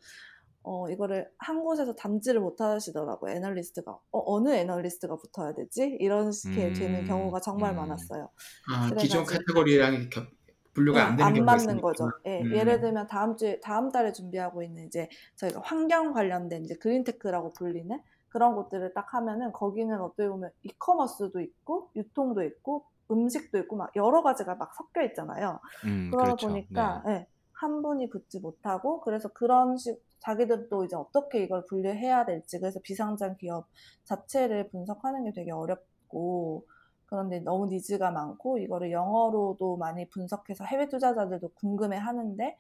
[0.66, 3.92] 어, 이거를 한 곳에서 담지를 못 하시더라고요, 애널리스트가.
[3.92, 5.98] 어, 어느 애널리스트가 붙어야 되지?
[6.00, 7.78] 이런 식의 되는 음, 경우가 정말 음.
[7.78, 8.30] 많았어요.
[8.74, 10.26] 아, 기존 카테고리랑 겹-
[10.74, 11.82] 분류가 안 되는 안 맞는 있으니까.
[11.82, 12.10] 거죠.
[12.26, 12.52] 예, 음.
[12.54, 17.98] 예를 들면 다음 주에 다음 달에 준비하고 있는 이제 저희가 환경 관련된 이제 그린테크라고 불리는
[18.28, 24.22] 그런 곳들을 딱 하면은 거기는 어떻게 보면 이커머스도 있고 유통도 있고 음식도 있고 막 여러
[24.24, 25.60] 가지가 막 섞여 있잖아요.
[25.86, 26.48] 음, 그러다 그렇죠.
[26.50, 27.12] 보니까 네.
[27.14, 32.80] 예, 한 분이 붙지 못하고 그래서 그런 식 자기들도 이제 어떻게 이걸 분류해야 될지 그래서
[32.82, 33.68] 비상장 기업
[34.06, 36.66] 자체를 분석하는 게 되게 어렵고
[37.06, 42.58] 그런데 너무 니즈가 많고 이거를 영어로도 많이 분석해서 해외 투자자들도 궁금해 하는데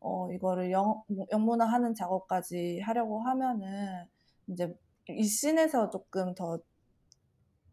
[0.00, 4.06] 어 이거를 영, 영문화하는 작업까지 하려고 하면은
[4.48, 4.74] 이제
[5.08, 6.58] 이 scene에서 조금 더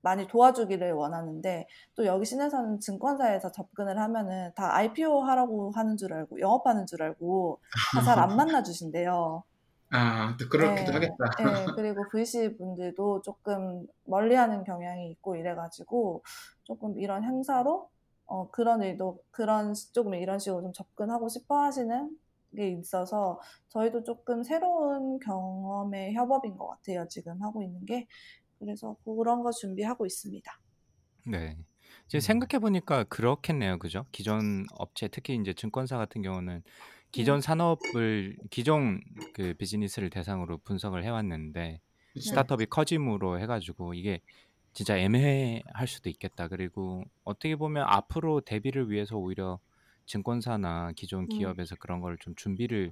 [0.01, 6.39] 많이 도와주기를 원하는데 또 여기 scene에서는 증권사에서 접근을 하면은 다 IPO 하라고 하는 줄 알고
[6.39, 7.59] 영업하는 줄 알고
[7.93, 9.43] 다 잘 안 만나 주신대요.
[9.91, 11.15] 아, 또 그렇기도 예, 하겠다.
[11.39, 16.23] 예, 그리고 VC 분들도 조금 멀리하는 경향이 있고 이래가지고
[16.63, 17.89] 조금 이런 행사로
[18.25, 22.09] 어 그런 일도 그런 시- 조금 이런 식으로 좀 접근하고 싶어 하시는
[22.55, 28.07] 게 있어서 저희도 조금 새로운 경험의 협업인 것 같아요 지금 하고 있는 게
[28.59, 30.51] 그래서 그런 거 준비하고 있습니다.
[31.27, 31.57] 네.
[32.07, 32.19] 이제 음.
[32.19, 33.79] 생각해 보니까 그렇겠네요.
[33.79, 34.05] 그죠?
[34.11, 36.63] 기존 업체 특히 이제 증권사 같은 경우는
[37.11, 37.41] 기존 음.
[37.41, 39.01] 산업을 기존
[39.33, 41.81] 그 비즈니스를 대상으로 분석을 해 왔는데.
[42.19, 44.21] 스타트업이 커짐으로 해 가지고 이게
[44.73, 46.47] 진짜 애매할 수도 있겠다.
[46.47, 49.59] 그리고 어떻게 보면 앞으로 대비를 위해서 오히려
[50.05, 51.27] 증권사나 기존 음.
[51.29, 52.91] 기업에서 그런 걸 좀 준비를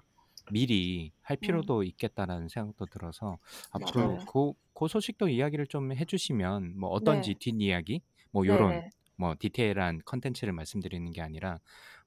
[0.49, 1.71] 미리 할 음.
[1.71, 3.39] 필요도 있겠다라는 생각도 들어서
[3.71, 4.29] 앞으로 맞아요.
[4.31, 7.39] 그, 그 소식도 이야기를 좀 해주시면 뭐 어떤지 네.
[7.39, 8.91] 뒷이야기 뭐 요런 네네.
[9.19, 11.59] 뭐 디테일한 컨텐츠를 말씀드리는 게 아니라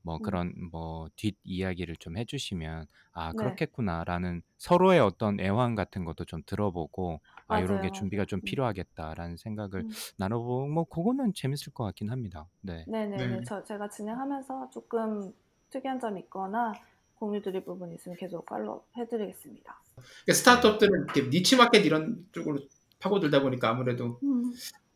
[0.03, 0.21] 뭐 음.
[0.21, 3.35] 그런 뭐 뒷 이야기를 좀 해주시면 아 네.
[3.35, 7.91] 그렇겠구나라는 서로의 어떤 애환 같은 것도 좀 들어보고 아 이런 게 맞아요.
[7.91, 8.45] 준비가 좀 음.
[8.45, 9.97] 필요하겠다라는 생각을 음.
[10.19, 12.49] 나눠보고 뭐 그거는 재밌을 것 같긴 합니다.
[12.63, 12.87] 네.
[12.87, 13.41] 네네네.
[13.41, 13.45] 네.
[13.45, 15.33] 저, 제가 진행하면서 조금
[15.71, 16.73] 특이한 점이 있거나
[17.21, 19.83] 공유 드릴 부분이 있으면 계속 팔로우 해드리겠습니다.
[19.95, 22.61] 그러니까 스타트업들은 이렇게 니치 마켓 이런 쪽으로
[22.99, 24.53] 파고들다 보니까 아무래도 음.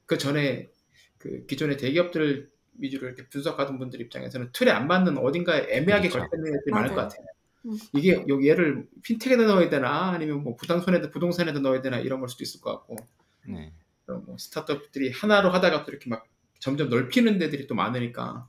[0.06, 0.70] 그 전에
[1.18, 6.28] 그 기존의 대기업들 위주로 이렇게 분석하던 분들 입장에서는 틀에 안 맞는 어딘가에 애매하게 그렇죠.
[6.30, 6.96] 걸쳐 있는 애들이 많을 것.
[6.96, 7.26] 같아요.
[7.66, 7.78] 음.
[7.94, 12.42] 이게 여기 얘를 핀텍에다 넣어야 되나 아니면 뭐 부동산에다 부동산에다 넣어야 되나 이런 걸 수도
[12.42, 12.96] 있을 것 같고
[13.46, 13.72] 네.
[14.06, 16.26] 뭐 스타트업들이 하나로 하다가 또 이렇게 막
[16.58, 18.48] 점점 넓히는 데들이 또 많으니까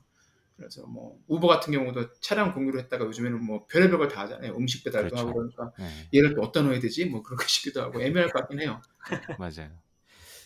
[0.56, 4.56] 그래서 뭐 우버 같은 경우도 차량 공유를 했다가 요즘에는 뭐 별의별 걸 다 하잖아요.
[4.56, 5.28] 음식 배달도 그렇죠.
[5.28, 6.08] 하고 그러니까 네.
[6.14, 7.06] 얘를 또 어디다 넣어야 되지?
[7.06, 8.80] 뭐 그런 거 싶기도 하고 애매할 것 같긴 해요.
[9.38, 9.70] 맞아요.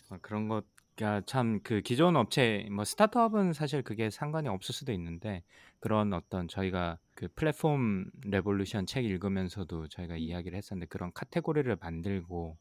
[0.09, 5.45] 어, 그런 것가 참그 기존 업체 뭐 스타트업은 사실 그게 상관이 없을 수도 있는데
[5.81, 12.59] 그런 어떤 저희가 그 Platform Revolution 책 읽으면서도 저희가 이야기를 했었는데 그런 카테고리를 만들고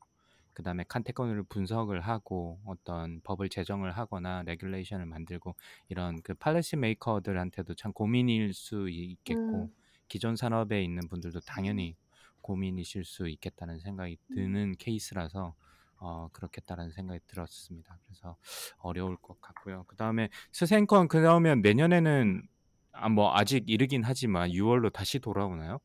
[0.60, 5.56] 그 다음에 카테고리를 분석을 하고 어떤 법을 제정을 하거나 regulation을 만들고
[5.88, 9.74] 이런 그 policy maker들한테도 참 고민일 수 있겠고 음.
[10.10, 11.95] 기존 산업에 있는 분들도 당연히
[12.41, 15.56] 고민이실 수 있겠다는 생각이 드는 케이스라서
[15.95, 17.98] 어, 그렇겠다라는 생각이 들었습니다.
[18.04, 18.36] 그래서
[18.80, 19.86] 어려울 것 같고요.
[19.88, 22.43] 그 다음에 스생컨 그러면 내년에는
[22.91, 25.80] 아, 뭐 아직 이르긴 하지만 6월로 다시 돌아오나요?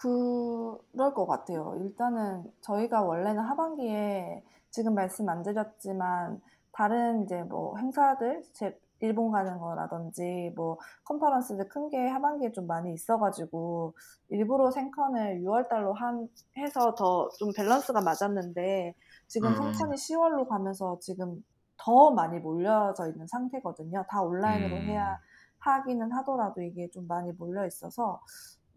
[0.00, 1.76] 그럴 것 같아요.
[1.80, 6.40] 일단은 저희가 원래는 하반기에 지금 말씀 안 드렸지만
[6.72, 12.92] 다른 이제 뭐 행사들 제 일본 가는 거라든지 뭐 컨퍼런스들 큰 게 하반기에 좀 많이
[12.94, 13.94] 있어가지고
[14.30, 18.94] 일부러 생컨을 6월 달로 한 해서 더 좀 밸런스가 맞았는데
[19.28, 19.54] 지금 음.
[19.56, 21.44] 생컨이 10월로 가면서 지금
[21.76, 24.04] 더 많이 몰려져 있는 상태거든요.
[24.08, 24.82] 다 온라인으로 음.
[24.82, 25.18] 해야
[25.58, 28.20] 하기는 하더라도 이게 좀 많이 몰려 있어서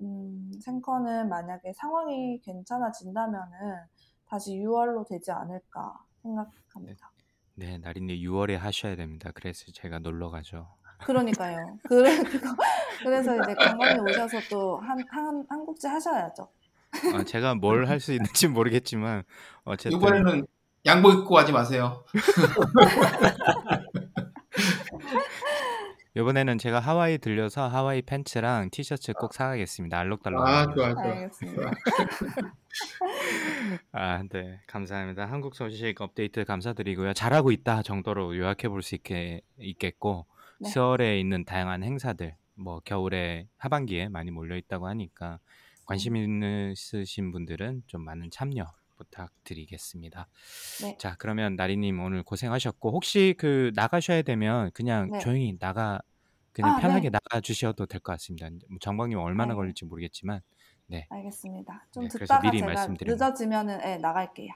[0.02, 3.50] 음, 생커는 만약에 상황이 괜찮아진다면은
[4.26, 7.12] 다시 6월로 되지 않을까 생각합니다.
[7.56, 9.32] 네, 나린님 6월에 하셔야 됩니다.
[9.34, 10.68] 그래서 제가 놀러 가죠.
[11.06, 11.78] 그러니까요.
[11.88, 12.56] 그래, 그거,
[13.04, 16.50] 그래서 이제 관광에 오셔서 또 한, 한, 한국지 하셔야죠.
[17.14, 19.24] 아, 제가 뭘 할 수 있는지 모르겠지만
[19.64, 20.48] 어쨌든 이번에는
[20.86, 22.04] 양복 입고 하지 마세요.
[26.18, 30.00] 이번에는 제가 하와이 들려서 하와이 팬츠랑 티셔츠 꼭 사가겠습니다.
[30.00, 30.42] 알록달록.
[30.48, 31.04] 아 좋아 좋아.
[31.04, 31.72] 알겠습니다.
[33.92, 34.60] 아, 네.
[34.66, 35.26] 감사합니다.
[35.26, 37.14] 한국 소식 업데이트 감사드리고요.
[37.14, 40.26] 잘하고 있다 정도로 요약해 볼 수 있게 있겠고
[40.60, 40.70] 네.
[40.70, 45.40] 10월에 있는 다양한 행사들 뭐 겨울에 하반기에 많이 몰려 있다고 하니까
[45.86, 46.72] 관심 음.
[46.72, 48.66] 있으신 분들은 좀 많은 참여
[48.98, 50.28] 부탁드리겠습니다.
[50.82, 50.98] 네.
[50.98, 55.20] 자, 그러면 나리님 오늘 고생하셨고 혹시 그 나가셔야 되면 그냥 네.
[55.20, 56.00] 조용히 나가
[56.58, 57.10] 그냥 아, 편하게 네.
[57.12, 58.50] 나가 주셔도 될 것 같습니다.
[58.70, 59.56] 뭐 정광님 얼마나 네.
[59.56, 60.42] 걸릴지 모르겠지만
[60.88, 61.06] 네.
[61.12, 61.86] 알겠습니다.
[61.92, 62.88] 좀 네, 그래서 듣다가 미리 제가.
[63.00, 64.50] 늦어지면은 예, 나갈게요.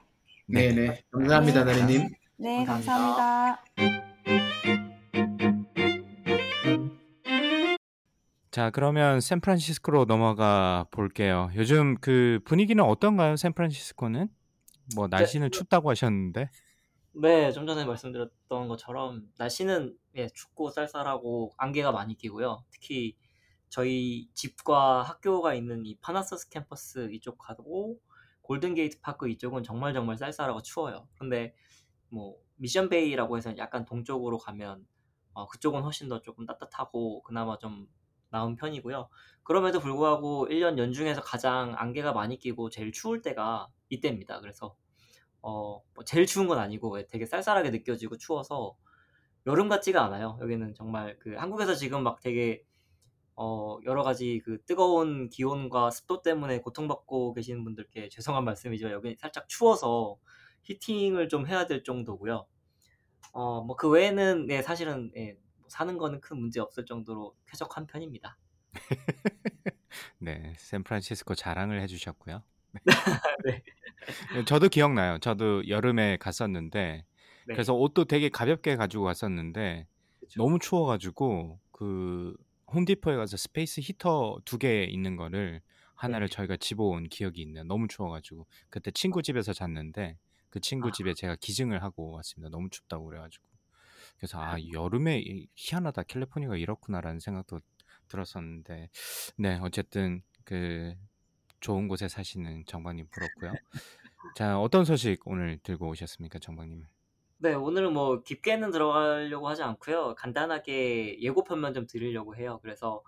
[0.48, 1.72] 네 네 감사합니다 네.
[1.80, 2.08] 나리님.
[2.38, 3.62] 네, 감사합니다.
[3.76, 4.62] 감사합니다.
[8.50, 11.50] 자, 그러면 샌프란시스코로 넘어가 볼게요.
[11.54, 13.36] 요즘 그 분위기는 어떤가요?
[13.36, 14.28] 샌프란시스코는?
[14.96, 16.50] 뭐 날씨는 춥다고 하셨는데.
[17.14, 22.64] 네, 좀 전에 말씀드렸던 것처럼 날씨는 예, 춥고 쌀쌀하고 안개가 많이 끼고요.
[22.70, 23.16] 특히
[23.68, 28.00] 저희 집과 학교가 있는 이 Parnassus 캠퍼스 이쪽 가고
[28.42, 31.06] Golden Gate Park 이쪽은 정말 정말 쌀쌀하고 추워요.
[31.18, 31.54] 근데
[32.08, 34.86] 뭐 Mission Bay라고 해서 약간 동쪽으로 가면
[35.34, 37.88] 어, 그쪽은 훨씬 더 조금 따뜻하고 그나마 좀
[38.30, 39.08] 나은 편이고요.
[39.42, 44.40] 그럼에도 불구하고 1년 연중에서 가장 안개가 많이 끼고 제일 추울 때가 이때입니다.
[44.40, 44.76] 그래서
[45.42, 48.76] 어, 뭐 제일 추운 건 아니고 예, 되게 쌀쌀하게 느껴지고 추워서
[49.46, 50.38] 여름 같지가 않아요.
[50.40, 52.64] 여기는 정말 그 한국에서 지금 막 되게
[53.36, 59.48] 어, 여러 가지 그 뜨거운 기온과 습도 때문에 고통받고 계시는 분들께 죄송한 말씀이지만 여기 살짝
[59.48, 60.18] 추워서
[60.64, 62.46] 히팅을 좀 해야 될 정도고요.
[63.32, 67.86] 어, 뭐 그 외에는 네, 사실은 예, 뭐 사는 거는 큰 문제 없을 정도로 쾌적한
[67.86, 68.38] 편입니다.
[70.18, 72.42] 네, 샌프란시스코 자랑을 해주셨고요.
[73.44, 73.62] 네.
[74.46, 75.18] 저도 기억나요.
[75.18, 77.04] 저도 여름에 갔었는데
[77.46, 77.54] 네.
[77.54, 79.86] 그래서 옷도 되게 가볍게 가지고 갔었는데
[80.20, 80.42] 그쵸.
[80.42, 82.34] 너무 추워 가지고 그
[82.72, 85.60] Home Depot에 가서 space heater 두 개 있는 거를
[85.94, 86.34] 하나를 네.
[86.36, 87.64] 저희가 집어온 기억이 있네요.
[87.64, 90.18] 너무 추워 가지고 그때 친구 집에서 잤는데
[90.50, 90.92] 그 친구 아.
[90.92, 92.50] 집에 제가 기증을 하고 왔습니다.
[92.50, 93.44] 너무 춥다고 그래 가지고
[94.18, 97.60] 그래서 아 여름에 이- 희한하다 캘리포니아가 이렇구나라는 생각도
[98.08, 98.88] 들었었는데
[99.36, 100.94] 네 어쨌든 그
[101.62, 103.52] 좋은 곳에 사시는 정박님 부럽고요.
[104.34, 106.84] 자 어떤 소식 오늘 들고 오셨습니까, 정박님?
[107.38, 110.14] 네, 오늘은 뭐 깊게는 들어가려고 하지 않고요.
[110.16, 112.58] 간단하게 예고편만 좀 드리려고 해요.
[112.62, 113.02] 그래서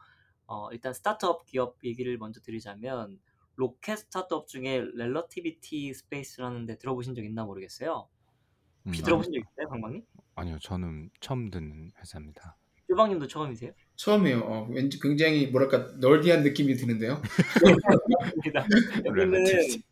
[0.47, 3.21] 어, 일단 스타트업 기업 얘기를 먼저 드리자면
[3.57, 8.09] 로켓 스타트업 중에 Relativity Space라는 데 들어보신 적 있나 모르겠어요.
[8.87, 10.05] 혹시 음, 들어보신 적 있어요, 방방님?
[10.35, 12.57] 아니요, 저는 처음 듣는 회사입니다.
[12.89, 13.73] 조박님도 처음이세요?
[13.97, 14.41] 처음이에요.
[14.41, 17.21] 어, 왠지 굉장히 뭐랄까 nerdy한 느낌이 드는데요.
[19.05, 19.45] 여기는.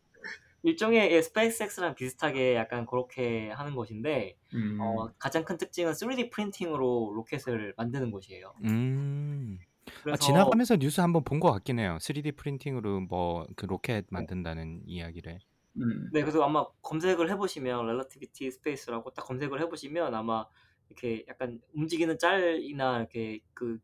[0.65, 7.11] 일종의 예, SpaceX랑 비슷하게 약간 그렇게 하는 곳인데 음, 어, 가장 큰 특징은 3D 프린팅으로
[7.15, 8.53] 로켓을 만드는 곳이에요.
[8.63, 9.57] 음.
[9.87, 11.97] 아, 그래서 지나가면서 뉴스 한번 본 것 같긴 해요.
[11.99, 15.39] 3D 프린팅으로 뭐 그 로켓 만든다는 이야기를.
[15.81, 20.45] 음, 네, 그래서 아마 검색을 해보시면 Relativity Space라고 딱 검색을 해보시면 아마
[20.87, 23.79] 이렇게 약간 움직이는 짤이나 이렇게 그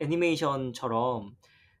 [0.00, 1.36] 애니메이션처럼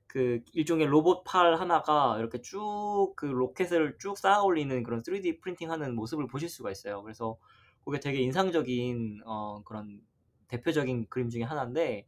[0.06, 5.94] 그 일종의 로봇 팔 하나가 이렇게 쭉 그 로켓을 쭉 쌓아 올리는 그런 3D 프린팅하는
[5.94, 7.02] 모습을 보실 수가 있어요.
[7.02, 7.36] 그래서
[7.84, 10.00] 그게 되게 인상적인 어, 그런
[10.48, 12.06] 대표적인 그림 중에 하나인데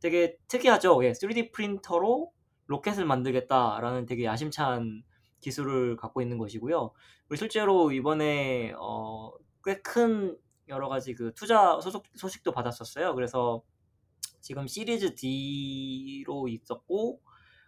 [0.00, 1.04] 되게 특이하죠.
[1.04, 2.32] 예, 3D 프린터로
[2.66, 5.02] 로켓을 만들겠다라는 되게 야심찬
[5.40, 6.92] 기술을 갖고 있는 것이고요.
[7.28, 9.32] 그리고 실제로 이번에 어,
[9.64, 10.36] 꽤 큰
[10.68, 13.14] 여러 가지 그 투자 소속, 소식도 받았었어요.
[13.14, 13.62] 그래서
[14.46, 17.20] 지금 시리즈 D로 있었고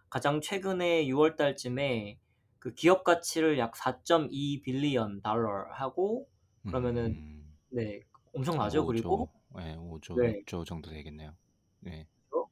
[0.08, 2.20] 가장 최근에 6월 달쯤에
[2.60, 6.28] 그 기업 가치를 약 4.2 빌리언 달러 하고
[6.64, 8.84] 그러면은 음, 네 엄청나죠.
[8.84, 11.34] 5조, 그리고 네, 5조, 네 6조 정도 되겠네요.
[11.80, 12.06] 네.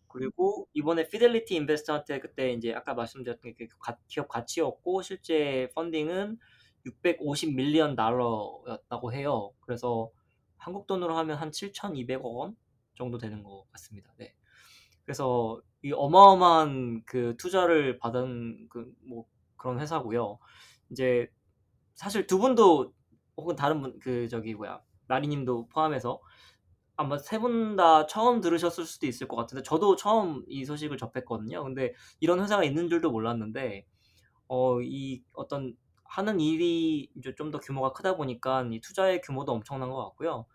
[0.09, 6.41] 그리고 이번에 피델리티 인베스터한테 그때 이제 아까 말씀드렸던 게 가- 기업 가치였고 실제 펀딩은
[6.85, 9.53] 650 밀리언 달러였다고 해요.
[9.61, 10.11] 그래서
[10.57, 12.57] 한국 돈으로 하면 한 7,200억 원
[12.97, 14.13] 정도 되는 것 같습니다.
[14.19, 14.35] 네.
[15.05, 20.39] 그래서 이 어마어마한 그 투자를 받은 그 뭐 그런 회사고요.
[20.91, 21.29] 이제
[21.95, 22.93] 사실 두 분도
[23.37, 26.21] 혹은 다른 분 그 저기 뭐야 나리님도 포함해서
[26.97, 31.63] 아마 세 분 다 처음 들으셨을 수도 있을 것 같은데 저도 처음 이 소식을 접했거든요.
[31.65, 33.85] 근데 이런 회사가 있는 줄도 몰랐는데
[34.49, 39.91] 어, 이 어떤 하는 일이 이제 좀 더 규모가 크다 보니까 이 투자의 규모도 엄청난
[39.91, 40.47] 것 같고요.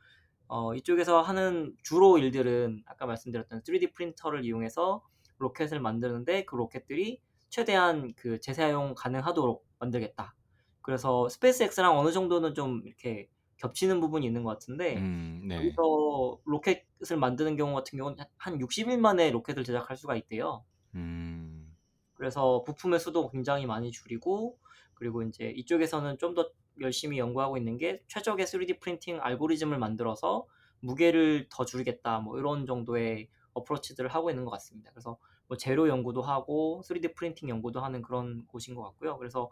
[0.53, 5.01] 어, 이쪽에서 하는 주로 일들은 아까 말씀드렸던 3D 프린터를 이용해서
[5.37, 10.35] 로켓을 만드는데 그 로켓들이 최대한 그 재사용 가능하도록 만들겠다.
[10.81, 15.55] 그래서 SpaceX랑 어느 정도는 좀 이렇게 겹치는 부분이 있는 것 같은데 음, 네.
[15.55, 20.65] 여기서 로켓을 만드는 경우 같은 경우는 한 60일 만에 로켓을 제작할 수가 있대요.
[20.95, 21.73] 음,
[22.15, 24.57] 그래서 부품의 수도 굉장히 많이 줄이고
[25.01, 30.45] 그리고 이제 이쪽에서는 좀 더 열심히 연구하고 있는 게 최적의 3D 프린팅 알고리즘을 만들어서
[30.81, 34.91] 무게를 더 줄이겠다 뭐 이런 정도의 approach들을 하고 있는 것 같습니다.
[34.91, 39.17] 그래서 뭐 재료 연구도 하고 3D 프린팅 연구도 하는 그런 곳인 것 같고요.
[39.17, 39.49] 그래서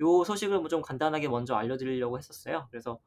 [0.00, 2.68] 요 소식을 뭐 좀 간단하게 먼저 알려드리려고 했었어요.
[2.70, 3.00] 그래서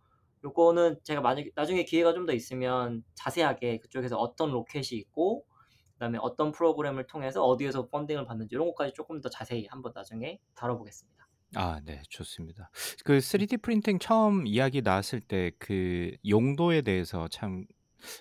[0.43, 5.45] 요거는 제가 만약 나중에 기회가 좀 더 있으면 자세하게 그쪽에서 어떤 로켓이 있고
[5.93, 11.24] 그다음에 어떤 프로그램을 통해서 어디에서 펀딩을 받는지 이런 것까지 조금 더 자세히 한번 나중에 다뤄보겠습니다.
[11.53, 12.69] 아, 네, 좋습니다.
[13.05, 17.65] 그 3D 프린팅 처음 이야기 나왔을 때 그 용도에 대해서 참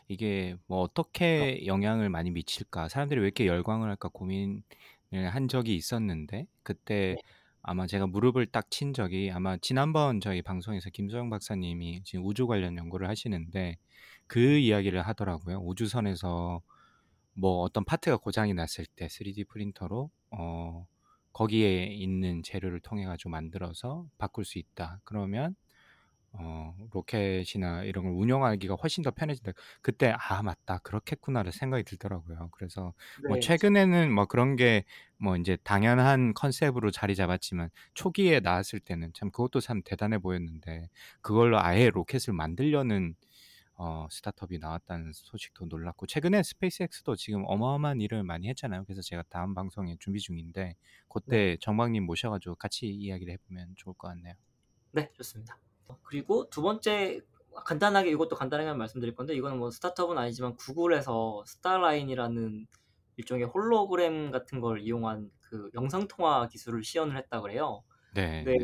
[0.08, 4.62] 이게 뭐 어떻게 영향을 많이 미칠까, 사람들이 왜 이렇게 열광을 할까 고민을
[5.30, 7.22] 한 적이 있었는데 그때 네.
[7.62, 12.76] 아마 제가 무릎을 딱 친 적이 아마 지난번 저희 방송에서 김소영 박사님이 지금 우주 관련
[12.76, 13.76] 연구를 하시는데
[14.26, 15.58] 그 이야기를 하더라고요.
[15.64, 16.62] 우주선에서
[17.34, 20.86] 뭐 어떤 파트가 고장이 났을 때 3D 프린터로 어
[21.34, 25.00] 거기에 있는 재료를 통해 가지고 만들어서 바꿀 수 있다.
[25.04, 25.56] 그러면
[26.36, 29.52] 어 로켓이나 이런 걸 운영하기가 훨씬 더 편해진다.
[29.82, 30.78] 그때 '아 맞다.
[30.78, 32.48] 그렇겠구나.'는 생각이 들더라고요.
[32.52, 32.92] 그래서
[33.26, 33.40] 뭐 네.
[33.40, 39.82] 최근에는 뭐 그런 게뭐 인제 당연한 컨셉으로 자리 잡았지만 초기에 나왔을 때는 참 그것도 참
[39.84, 40.88] 대단해 보였는데
[41.22, 43.14] 그걸로 아예 로켓을 만들려는
[43.76, 48.84] 어 스타트업이 나왔다는 소식도 놀랐고 최근에 SpaceX도 지금 어마어마한 일을 많이 했잖아요.
[48.84, 50.76] 그래서 제가 다음 방송에 준비 중인데 네.
[51.08, 54.34] 고때 정박님 모셔 가지고 같이 이야기를 해 보면 좋을 것 같네요.
[54.92, 55.58] 네, 좋습니다.
[56.04, 57.20] 그리고 두 번째
[57.64, 62.66] 간단하게 이것도 간단하게 말씀드릴 건데 이거는 뭐 스타트업은 아니지만 구글에서 Starline이라는
[63.16, 67.82] 일종의 홀로그램 같은 걸 이용한 그 영상 통화 기술을 시연을 했다 그래요.
[68.14, 68.54] 네, 네.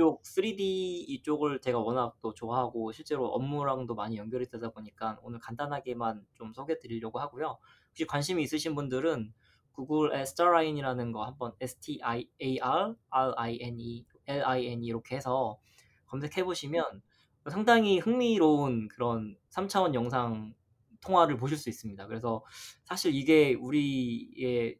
[0.00, 6.24] 이쪽 3D 이쪽을 제가 워낙 또 좋아하고 실제로 업무랑도 많이 연결이 되다 보니까 오늘 간단하게만
[6.32, 7.58] 좀 소개해 드리려고 하고요.
[7.90, 9.34] 혹시 관심이 있으신 분들은
[9.72, 15.58] 구글의 스타라인이라는 거 한번 S T I N E L E 이렇게 해서
[16.06, 17.02] 검색해 보시면
[17.50, 20.54] 상당히 흥미로운 그런 3차원 영상
[21.02, 22.06] 통화를 보실 수 있습니다.
[22.06, 22.42] 그래서
[22.84, 24.78] 사실 이게 우리의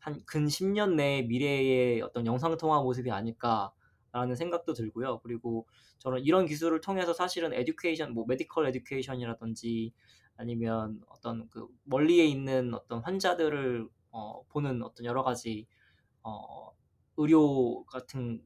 [0.00, 3.70] 한 근 10년 내 미래의 어떤 영상 통화 모습이 아닐까
[4.16, 5.20] 라는 생각도 들고요.
[5.22, 5.66] 그리고
[5.98, 9.92] 저는 이런 기술을 통해서 사실은 education, 뭐 medical education이라든지
[10.36, 15.66] 아니면 어떤 그 멀리에 있는 어떤 환자들을 어, 보는 어떤 여러 가지
[16.22, 16.70] 어,
[17.18, 18.42] 의료 같은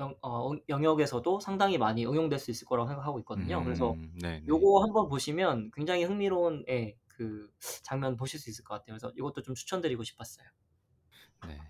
[0.00, 3.62] 영, 어, 영역에서도 상당히 많이 응용될 수 있을 거라고 생각하고 있거든요.
[3.62, 4.46] 그래서 음, 네, 네.
[4.48, 7.48] 요거 한번 보시면 굉장히 흥미로운 예, 그
[7.84, 8.98] 장면 보실 수 있을 것 같아요.
[8.98, 10.48] 그래서 이것도 좀 추천드리고 싶었어요.
[11.46, 11.60] 네.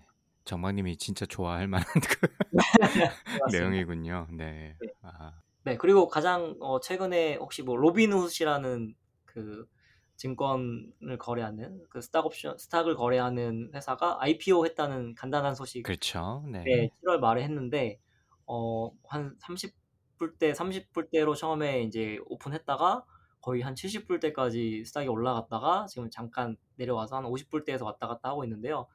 [0.47, 3.51] 정박님이 진짜 좋아할 만한 그.
[3.51, 4.27] 내용이군요.
[4.31, 4.75] 네.
[4.79, 4.87] 네.
[5.01, 5.33] 아,
[5.63, 8.95] 네, 그리고 가장 어, 최근에 혹시 뭐 로빈훗이라는
[9.25, 9.67] 그
[10.15, 16.43] 증권을 거래하는 그 스탁 옵션 스탁을 거래하는 회사가 IPO 했다는 간단한 소식 그렇죠.
[16.47, 16.63] 네.
[16.63, 17.99] 네, 7월 말에 했는데
[18.45, 23.03] 어, 한 30불대, 30불대로 처음에 이제 오픈했다가
[23.41, 28.87] 거의 한 70불대까지 스탁이 올라갔다가 지금 잠깐 내려와서 한 50불대에서 왔다 갔다 하고 있는데요.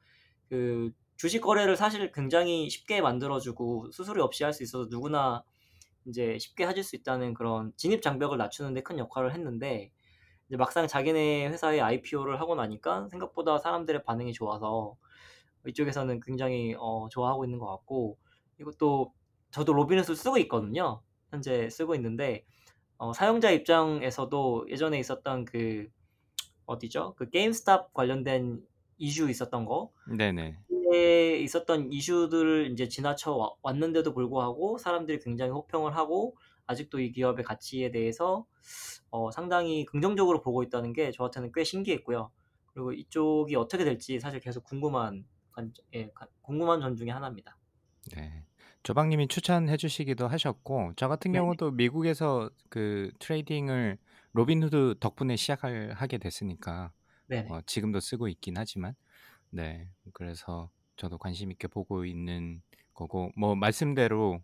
[0.49, 5.43] 그 주식 거래를 사실 굉장히 쉽게 만들어주고 수수료 없이 할 수 있어서 누구나
[6.05, 9.91] 이제 쉽게 하실 수 있다는 그런 진입 장벽을 낮추는데 큰 역할을 했는데
[10.49, 14.97] 이제 막상 자기네 회사에 IPO를 하고 나니까 생각보다 사람들의 반응이 좋아서
[15.67, 18.17] 이쪽에서는 굉장히 어, 좋아하고 있는 것 같고
[18.59, 19.13] 이것도
[19.51, 21.01] 저도 로빈훗을 쓰고 있거든요.
[21.31, 22.45] 현재 쓰고 있는데
[22.97, 25.89] 어, 사용자 입장에서도 예전에 있었던 그
[26.65, 27.15] 어디죠?
[27.17, 28.65] 그 게임스탑 관련된
[28.97, 30.57] 이슈 있었던 거 네네.
[30.93, 36.35] 에 있었던 이슈들을 이제 지나쳐 와- 왔는데도 불구하고 사람들이 굉장히 호평을 하고
[36.65, 38.45] 아직도 이 기업의 가치에 대해서
[39.09, 42.31] 어, 상당히 긍정적으로 보고 있다는 게 저한테는 꽤 신기했고요.
[42.67, 47.57] 그리고 이쪽이 어떻게 될지 사실 계속 궁금한 관- 예, 가- 궁금한 점 중에 하나입니다.
[48.15, 48.43] 네.
[48.81, 51.39] 조박님이 추천해 주시기도 하셨고, 저 같은 네.
[51.39, 53.97] 경우도 미국에서 그 trading을
[54.33, 56.91] Robinhood 덕분에 시작을 하게 됐으니까.
[57.49, 58.93] 어, 지금도 쓰고 있긴 하지만,
[59.49, 59.87] 네.
[60.13, 62.61] 그래서 저도 관심 있게 보고 있는
[62.93, 64.41] 거고, 뭐, 말씀대로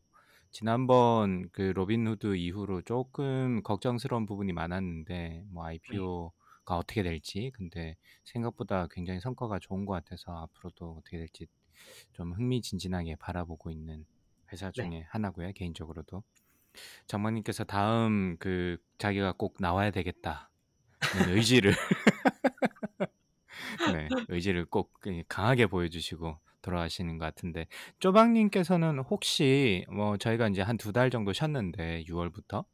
[0.52, 7.96] 지난번 그 로빈후드 이후로 조금 걱정스러운 부분이 많았는데, 뭐, IPO가 어떻게 될지, 근데
[8.26, 11.48] 생각보다 굉장히 성과가 좋은 것 같아서 앞으로도 어떻게 될지
[12.14, 14.06] 좀 흥미진진하게 바라보고 있는
[14.52, 14.90] 회사 네.
[14.90, 16.24] 중에 하나고요, 개인적으로도.
[17.08, 20.48] 장모님께서 다음 그 자기가 꼭 나와야 되겠다는
[21.30, 21.74] 의지를
[24.08, 24.94] 네, 의지를 꼭
[25.28, 27.68] 강하게 보여주시고 돌아가시는 것 같은데
[28.00, 32.66] 쪼박님께서는 혹시 뭐 저희가 이제 한 두 달 정도 쉬었는데 6월부터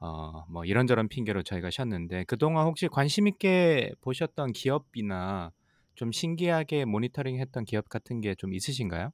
[0.00, 5.52] 어 뭐 이런저런 핑계로 저희가 쉬었는데 그동안 혹시 관심 있게 보셨던 기업이나
[5.94, 9.12] 좀 신기하게 모니터링했던 기업 같은 게 좀 있으신가요?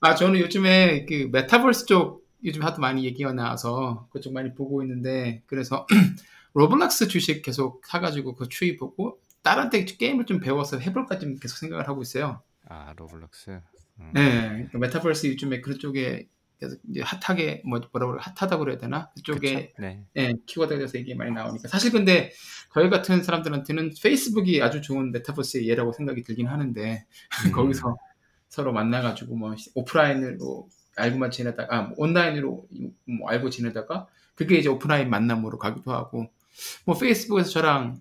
[0.00, 5.42] 아, 저는 요즘에 그 메타버스 쪽 요즘 하도 많이 얘기가 나와서 그쪽 많이 보고 있는데
[5.46, 5.86] 그래서
[6.54, 9.20] Roblox 주식 계속 사가지고 그 추이 보고
[9.70, 12.42] 데 게임을 좀 배워서 해볼까 좀 계속 생각을 하고 있어요.
[12.68, 13.60] 아 Roblox.
[14.00, 14.10] 음.
[14.14, 16.28] 네, 그러니까 메타버스 요즘에 그쪽에
[16.58, 19.82] 계속 이제 핫하게 뭐 뭐라고 핫하다고 그래야 되나 그쪽에 그쵸?
[19.82, 20.04] 네.
[20.16, 22.30] 예, 키워드에 대해서 얘기 많이 나오니까 사실 근데
[22.72, 27.04] 저희 같은 사람들한테는 페이스북이 아주 좋은 메타버스의 예라고 생각이 들긴 하는데
[27.46, 27.52] 음.
[27.52, 27.96] 거기서
[28.48, 32.68] 서로 만나가지고 뭐 오프라인으로 알고만 지내다가 아, 뭐 온라인으로
[33.18, 36.30] 뭐 알고 지내다가 그게 이제 오프라인 만남으로 가기도 하고
[36.84, 38.00] 뭐 페이스북에서 저랑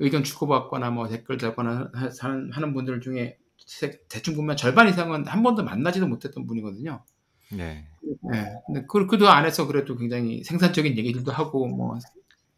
[0.00, 3.38] 의견 주고받거나 뭐 댓글 달거나 하- 하는, 하는 분들 중에
[3.80, 7.02] 대- 대충 보면 절반 이상은 한 번도 만나지도 못했던 분이거든요.
[7.50, 7.86] 네.
[8.30, 8.52] 네.
[8.66, 11.98] 근데 그, 그 안에서 그래도 굉장히 생산적인 얘기들도 하고 뭐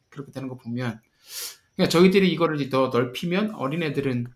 [0.09, 1.01] 그렇게 되는 거 보면
[1.75, 4.27] 그러니까 저희들이 이거를 더 넓히면 어린애들은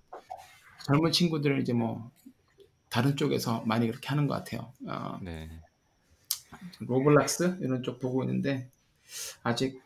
[0.85, 2.11] 젊은 친구들은 이제 뭐
[2.91, 4.73] 다른 쪽에서 많이 그렇게 하는 것 같아요.
[4.87, 5.49] 어, 네.
[6.81, 8.69] 로블락스 이런 쪽 보고 있는데
[9.43, 9.81] 아직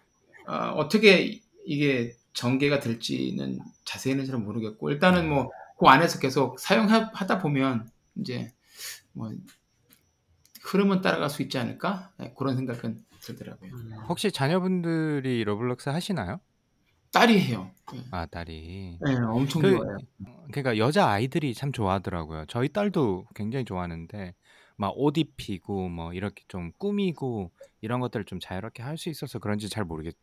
[0.46, 7.88] 어, 떻게 이게 전개가 될지는 자세히는 잘 모르겠고 일단은 뭐 그 안에서 계속 사용하다 보면
[8.16, 8.52] 이제
[9.12, 9.32] 뭐
[10.62, 13.70] 흐름은 따라갈 수 있지 않을까 네, 그런 생각은 들더라고요.
[13.72, 16.40] 음, 혹시 자녀분들이 Roblox 하시나요?
[17.12, 17.70] 딸이 해요.
[17.92, 18.98] 네, 아 딸이.
[19.00, 19.98] 네, 엄청 그 좋아해요.
[20.50, 22.44] 그러니까 여자 아이들이 참 좋아하더라고요.
[22.46, 24.34] 저희 딸도 굉장히 좋아하는데
[24.76, 29.68] 막 옷 입히고 뭐 이렇게 좀 꾸미고 이런 것들을 좀 자유롭게 할 수 있어서 그런지
[29.68, 30.16] 잘 모르겠.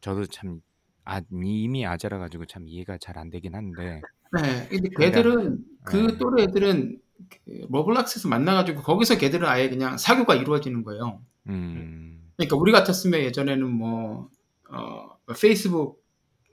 [0.00, 0.60] 저도 참
[1.08, 4.04] 아, 이미 아재라 가지고 참 이해가 잘 안 되긴 한데.
[4.32, 6.18] 네, 근데 그러니까 걔들은 그 네.
[6.18, 7.00] 또래 애들은
[7.30, 11.22] 그 로블락스에서 만나가지고 거기서 걔들은 아예 그냥 사교가 이루어지는 거예요.
[11.48, 12.30] 음.
[12.36, 14.30] 그러니까 우리 같았으면 예전에는 뭐
[14.70, 16.04] 어, 페이스북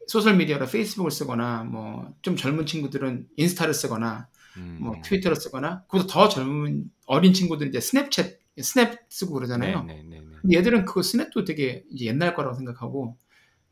[0.07, 4.77] 소셜 미디어로 페이스북을 쓰거나 뭐 좀 젊은 친구들은 인스타를 쓰거나 음.
[4.81, 9.83] 뭐 트위터를 쓰거나 그보다 더 젊은 어린 친구들은 이제 스냅챗 스냅 쓰고 그러잖아요.
[9.83, 10.25] 네, 네, 네, 네.
[10.41, 13.17] 근데 얘들은 그거 스냅도 되게 이제 옛날 거라고 생각하고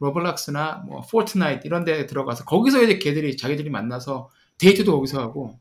[0.03, 5.59] 로블락스나 뭐 포트나이트 이런 데 들어가서 거기서 이제 걔들이 자기들이 만나서 데이트도 거기서 하고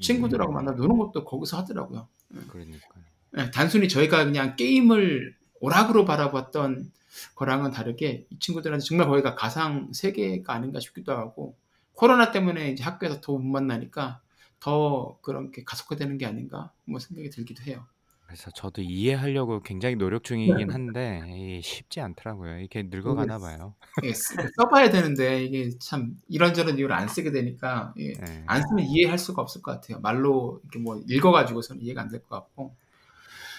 [0.00, 0.54] 친구들하고 음.
[0.54, 2.06] 만나 노는 것도 거기서 하더라고요.
[2.48, 3.02] 그러니까요.
[3.38, 6.92] 예, 단순히 저희가 그냥 게임을 오락으로 바라봤던
[7.34, 11.56] 거랑은 다르게 이 친구들한테 정말 거기가 가상 세계가 아닌가 싶기도 하고
[11.94, 14.20] 코로나 때문에 이제 학교에서 더 못 만나니까
[14.60, 17.86] 더 그런 게 가속화되는 게 아닌가 뭐 생각이 들기도 해요.
[18.28, 22.58] 그래서 저도 이해하려고 굉장히 노력 중이긴 한데 쉽지 않더라고요.
[22.60, 23.74] 이게 늙어가나 봐요.
[24.02, 28.44] 예, 쓰- 써봐야 되는데 이게 참 이런저런 이유로 안 쓰게 되니까 예, 네.
[28.46, 30.00] 안 쓰면 이해할 수가 없을 것 같아요.
[30.00, 32.76] 말로 이렇게 뭐 읽어가지고서는 이해가 안 될 것 같고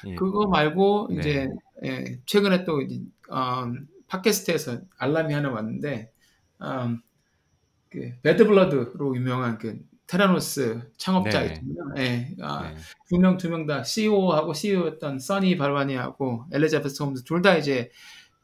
[0.07, 0.15] 예.
[0.15, 1.19] 그거 말고 네.
[1.19, 1.49] 이제
[1.85, 3.01] 예, 최근에 또 이제,
[3.31, 6.11] 음, 팟캐스트에서 알람이 하나 왔는데
[6.61, 7.01] 음,
[7.89, 9.79] 그 배드블러드로 유명한 그
[10.09, 11.61] 테라노스 창업자 네.
[11.97, 12.75] 예, 아, 네.
[13.09, 17.91] 두명 두 명 다 CEO하고 CEO였던 써니 발바니하고 엘리자베스 홈즈 둘 다 이제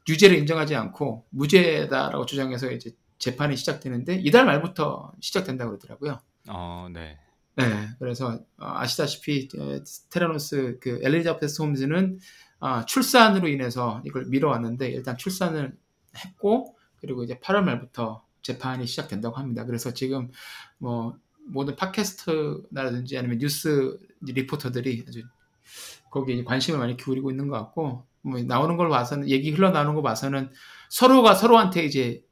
[0.08, 6.20] 유죄를 인정하지 않고 무죄다라고 주장해서 이제 재판이 시작되는데 이달 말부터 시작된다고 그러더라고요.
[6.50, 7.18] 어, 네.
[7.56, 8.38] 네, 그래서 어,
[8.76, 9.80] 아시다시피 에,
[10.12, 12.20] 테라노스 그 엘리자베스 홈즈는
[12.60, 15.76] 아, 출산으로 인해서 이걸 미뤄왔는데 일단 출산을
[16.24, 19.66] 했고 그리고 이제 8월 말부터 재판이 시작된다고 합니다.
[19.66, 20.30] 그래서 지금
[20.78, 25.22] 뭐 모든 팟캐스트라든지 아니면 뉴스 리포터들이 아주
[26.12, 30.52] 거기에 관심을 많이 기울이고 있는 것 같고 뭐 나오는 걸 봐서는 얘기 흘러나오는 거 봐서는
[30.90, 32.24] 서로가 서로한테 이제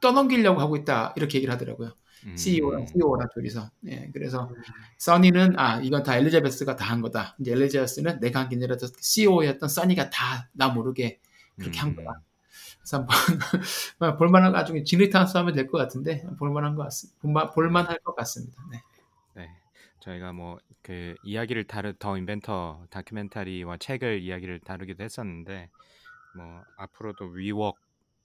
[0.00, 1.92] 떠넘기려고 하고 있다 이렇게 얘기를 하더라고요.
[2.26, 3.70] 음, CEO랑 CEO랑 둘이서.
[3.88, 4.50] 예, 그래서
[4.98, 7.36] 써니는 아 이건 다 엘리자베스가 다 한 거다.
[7.40, 11.20] 이제 엘리자베스는 내가 한 게 아니라 CEO였던 써니가 다 나 모르게
[11.58, 12.22] 그렇게 한 음, 거다.
[12.94, 13.08] 한번
[14.18, 17.18] 볼만한 나중에 진리탄 싸움이 될것 같은데 볼만한 것 같습니다.
[17.20, 18.62] 볼만, 볼만할 것 같습니다.
[18.70, 18.80] 네.
[19.34, 19.48] 네.
[20.00, 25.68] 저희가 뭐 그 이야기를 다루 더 인벤터 다큐멘터리와 책을 이야기를 다루기도 했었는데
[26.36, 27.76] 뭐 앞으로도 위웍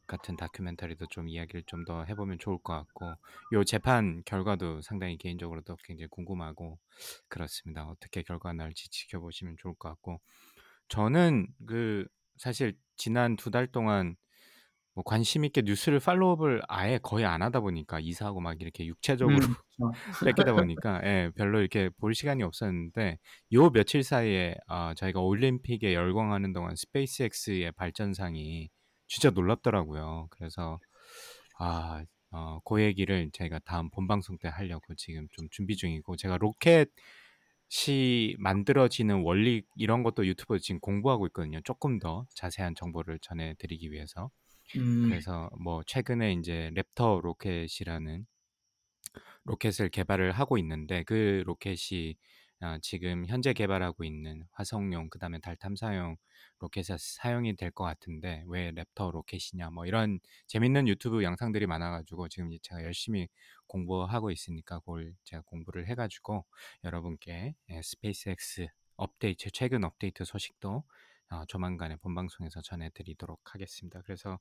[0.06, 3.16] 같은 다큐멘터리도 좀 이야기를 좀 더 해보면 좋을 것 같고
[3.54, 6.78] 요 재판 결과도 상당히 개인적으로도 굉장히 궁금하고
[7.30, 7.86] 그렇습니다.
[7.88, 10.22] 어떻게 결과가 날지 지켜보시면 좋을 것 같고
[10.90, 12.06] 저는 그
[12.38, 14.16] 사실 지난 두 달 동안
[14.94, 19.38] 뭐 관심 있게 뉴스를 팔로우업을 아예 거의 안 하다 보니까 이사하고 막 이렇게 육체적으로
[19.82, 19.92] 음.
[20.26, 23.18] 뺏기다 보니까 예, 별로 이렇게 볼 시간이 없었는데
[23.54, 28.70] 요 며칠 사이에 아, 저희가 올림픽에 열광하는 동안 스페이스X의 발전상이
[29.08, 30.28] 진짜 놀랍더라고요.
[30.30, 30.80] 그래서
[31.60, 38.36] 아, 어, 그 얘기를 저희가 다음 본방송 때 하려고 지금 좀 준비 중이고 제가 로켓이
[38.40, 41.62] 만들어지는 원리 이런 것도 유튜브에 지금 공부하고 있거든요.
[41.64, 44.32] 조금 더 자세한 정보를 전해드리기 위해서.
[44.76, 48.26] 음, 그래서 뭐 최근에 이제 랩터 로켓이라는
[49.46, 52.16] 로켓을 개발을 하고 있는데 그 로켓이
[52.64, 56.18] 아, 지금 현재 개발하고 있는 화성용 그다음에 달 탐사용
[56.60, 62.52] 로켓에 사용이 될 것 같은데 왜 랩터 로켓이냐 뭐 이런 재밌는 유튜브 영상들이 많아가지고 지금
[62.62, 63.30] 제가 열심히
[63.68, 66.46] 공부하고 있으니까 그걸 제가 공부를 해가지고
[66.84, 70.84] 여러분께 예, 스페이스X 업데이트 최근 업데이트 소식도
[71.32, 74.02] 어, 조만간에 본방송에서 전해드리도록 하겠습니다.
[74.04, 74.40] 그래서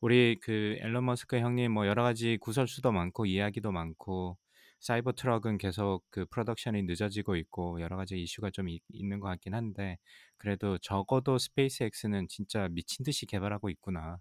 [0.00, 4.36] 우리 그 일론 머스크 형님 뭐 여러 가지 구설수도 많고 이야기도 많고
[4.80, 9.54] 사이버 트럭은 계속 그 production이 늦어지고 있고 여러 가지 이슈가 좀 있, 있는 것 같긴
[9.54, 9.98] 한데
[10.36, 14.18] 그래도 적어도 스페이스X는 진짜 미친 듯이 개발하고 있구나.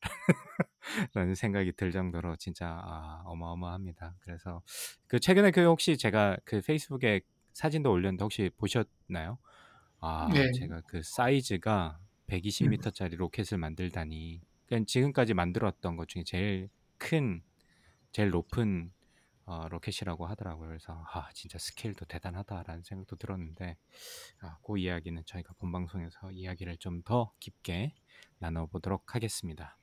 [1.14, 4.14] 라는 생각이 들 정도로 진짜 아, 어마어마합니다.
[4.20, 4.62] 그래서
[5.08, 7.22] 그 최근에 그 혹시 제가 그 페이스북에
[7.52, 9.38] 사진도 올렸는데 혹시 보셨나요?
[10.06, 10.50] 아, 네.
[10.52, 14.42] 제가 그 사이즈가 120m짜리 로켓을 만들다니.
[14.66, 17.42] 그냥 지금까지 만들었던 것 중에 제일 큰,
[18.12, 18.92] 제일 높은
[19.46, 20.68] 어, 로켓이라고 하더라고요.
[20.68, 23.76] 그래서 아, 진짜 스케일도 대단하다라는 생각도 들었는데
[24.40, 27.94] 아, 그 이야기는 저희가 본 방송에서 이야기를 좀 더 깊게
[28.38, 29.78] 나눠보도록 하겠습니다.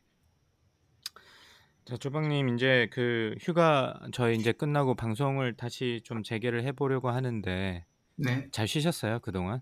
[1.85, 7.85] 자, 쪼박님 이제 그 휴가 저희 이제 끝나고 방송을 다시 좀 재개를 해보려고 하는데
[8.17, 8.47] 네.
[8.51, 9.61] 잘 쉬셨어요 그 동안?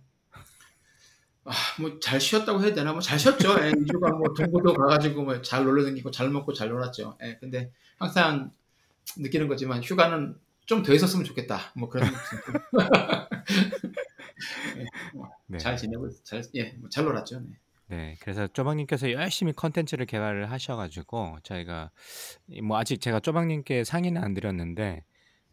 [1.50, 2.92] 아, 뭐 잘 쉬었다고 해야 되나?
[2.92, 3.50] 뭐 잘 쉬었죠.
[3.64, 7.18] 예, 2주간 뭐 동부도 가가지고 뭐 잘 놀러 다니고 잘 먹고 잘 놀았죠.
[7.24, 8.52] 예, 근데 항상
[9.18, 10.36] 느끼는 거지만 휴가는
[10.66, 11.72] 좀 더 있었으면 좋겠다.
[11.76, 13.30] 뭐 그런 생각
[14.78, 15.58] 예, 뭐 네.
[15.58, 17.40] 잘 지내고 있- 잘 예, 뭐 잘 놀았죠.
[17.40, 17.48] 네.
[17.88, 21.90] 네, 그래서 쪼박님께서 열심히 컨텐츠를 개발을 하셔가지고 저희가
[22.50, 25.04] 이뭐 아직 제가 쪼박님께 상의는 안 드렸는데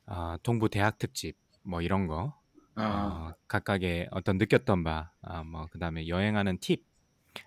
[0.05, 2.34] 아, 동부 대학 특집 뭐 이런 거
[2.77, 6.85] 아, 어, 각각의 어떤 느꼈던 바, 아, 뭐 그다음에 여행하는 팁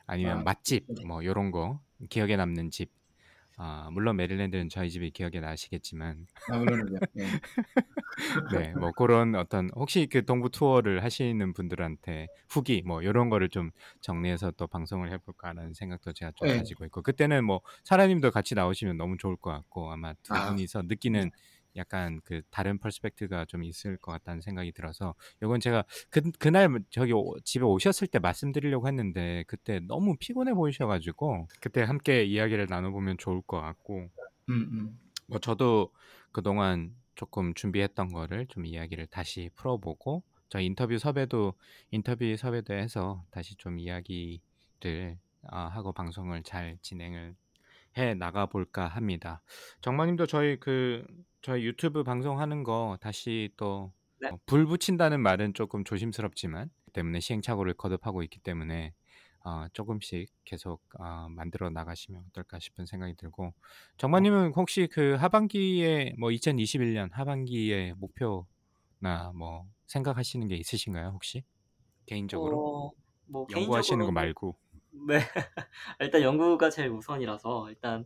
[0.08, 0.96] 아니면 아, 맛집 네.
[1.08, 2.92] 뭐 이런 거 기억에 남는 집.
[3.58, 7.00] 아, 물론 메릴랜드는 저희 집이 기억에 나시겠지만 아, 물론이죠.
[7.18, 7.40] 예.
[8.48, 13.72] 네, 뭐 그런 어떤 혹시 그 동부 투어를 하시는 분들한테 후기 뭐 이런 거를 좀
[14.02, 16.58] 정리해서 또 방송을 해볼까라는 생각도 제가 좀 네.
[16.58, 20.42] 가지고 있고 그때는 뭐 사라님도 같이 나오시면 너무 좋을 것 같고 아마 두 아.
[20.42, 21.32] 분이서 느끼는
[21.76, 27.14] 약간 그 다른 퍼스펙트가 좀 있을 것 같다는 생각이 들어서 이건 제가 그 그날 저기
[27.14, 33.42] 오- 집에 오셨을 때 말씀드리려고 했는데 그때 너무 피곤해 보이셔가지고 그때 함께 이야기를 나눠보면 좋을
[33.44, 34.10] 것 같고
[34.50, 35.00] 음, 음.
[35.28, 35.92] 뭐 저도
[36.32, 41.54] 그동안 조금 준비했던 거를 좀 이야기를 다시 풀어보고 저 인터뷰 섭외도
[41.92, 45.18] 인터뷰 섭외도 해서 다시 좀 이야기를
[45.48, 47.36] 아, 하고 방송을 잘 진행을
[47.98, 49.42] 해 나가 볼까 합니다.
[49.82, 51.06] 정마님도 저희 그
[51.42, 54.30] 저희 유튜브 방송하는 거 다시 또 네.
[54.30, 58.94] 어, 불 붙인다는 말은 조금 조심스럽지만 때문에 시행착오를 거듭하고 있기 때문에
[59.46, 63.54] 어, 조금씩 계속 어, 만들어 나가시면 어떨까 싶은 생각이 들고
[63.98, 71.44] 정마님은 혹시 그 하반기에 뭐 2021년 하반기에 목표나 뭐 생각하시는 게 있으신가요 혹시
[72.06, 72.92] 개인적으로 어,
[73.28, 74.56] 뭐 연구하시는 거 개인적으로는 말고
[75.08, 75.20] 네.
[76.02, 78.06] 일단 연구가 제일 우선이라서 일단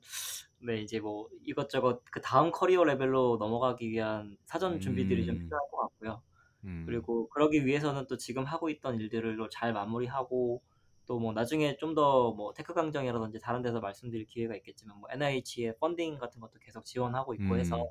[0.66, 5.70] 네 이제 뭐 이것저것 그 다음 커리어 레벨로 넘어가기 위한 사전 준비들이 좀 음, 필요할
[5.72, 6.22] 것 같고요.
[6.66, 10.62] 음, 그리고 그러기 위해서는 또 지금 하고 있던 일들을 잘 마무리하고
[11.08, 15.78] 또 뭐 나중에 좀 더 뭐 테크 강정이라든지 다른 데서 말씀드릴 기회가 있겠지만 뭐 NIH의
[15.80, 17.90] funding 같은 것도 계속 지원하고 있고 해서 음,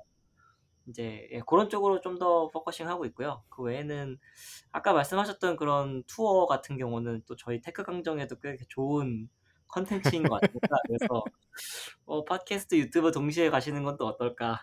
[0.89, 3.43] 이제 예, 그런 쪽으로 좀 더 focusing 하고 있고요.
[3.49, 4.19] 그 외에는
[4.73, 9.29] 아까 말씀하셨던 그런 투어 같은 경우는 또 저희 테크 강정에도 꽤 좋은
[9.69, 11.31] 컨텐츠인 것 같으니까 그래서
[12.07, 14.59] 어, 팟캐스트 유튜브 동시에 가시는 건 또 어떨까?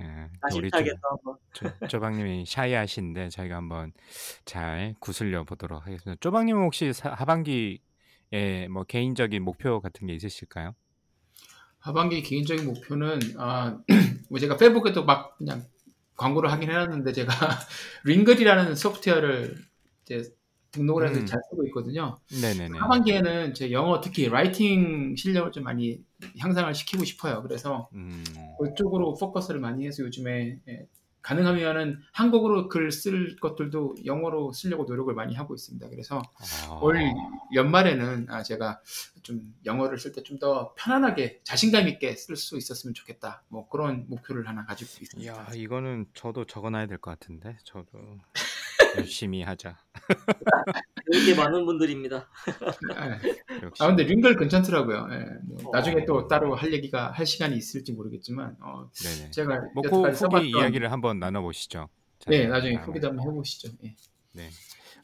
[0.00, 3.92] 예, 우리 아쉽게 쪼, 또 한번 쪼, 쪼박님이 shy하신데 저희가 한번
[4.44, 6.18] 잘 구슬려 보도록 하겠습니다.
[6.20, 7.78] 쪼박님은 혹시 사- 하반기에
[8.70, 10.74] 뭐 개인적인 목표 같은 게 있으실까요?
[11.78, 13.78] 하반기 개인적인 목표는 아,
[14.28, 15.66] 뭐 제가 페이북에도 막 그냥
[16.16, 17.32] 광고를 하긴 해놨는데 제가
[18.04, 19.56] 링글이라는 소프트웨어를
[20.04, 20.30] 이제
[20.72, 22.18] 등록을 해서 음, 잘 쓰고 있거든요.
[22.40, 22.78] 네네네.
[22.78, 26.00] 하반기에는 제 영어 특히 writing 실력을 좀 많이
[26.38, 27.42] 향상을 시키고 싶어요.
[27.42, 28.22] 그래서 음,
[28.60, 30.86] 그쪽으로 포커스를 많이 해서 요즘에 예,
[31.22, 35.88] 가능하면은 한국어로 글 쓸 것들도 영어로 쓰려고 노력을 많이 하고 있습니다.
[35.90, 36.22] 그래서
[36.80, 37.00] 올 아,
[37.52, 38.80] 연말에는 아, 제가
[39.22, 43.42] 좀 영어를 쓸 때 좀 더 편안하게 자신감 있게 쓸 수 있었으면 좋겠다.
[43.48, 45.30] 뭐 그런 목표를 하나 가지고 있습니다.
[45.30, 47.90] 이야, 이거는 저도 적어놔야 될 것 같은데, 저도
[48.96, 49.76] 열심히 하자.
[51.12, 52.28] 되게 많은 분들입니다.
[52.96, 53.18] 아,
[53.62, 53.82] 역시.
[53.82, 55.08] 아, 근데 링글 괜찮더라고요.
[55.12, 59.30] 예, 뭐 나중에 또 어, 따로 할 얘기가 할 시간이 있을지 모르겠지만 어, 네네.
[59.30, 61.88] 제가 뭐, 그 여태까지 후기 써봤던 이야기를 한번 나눠보시죠.
[62.26, 62.86] 네 나중에 다음에.
[62.86, 63.72] 후기도 한번 해보시죠.
[63.84, 63.94] 예.
[64.32, 64.50] 네.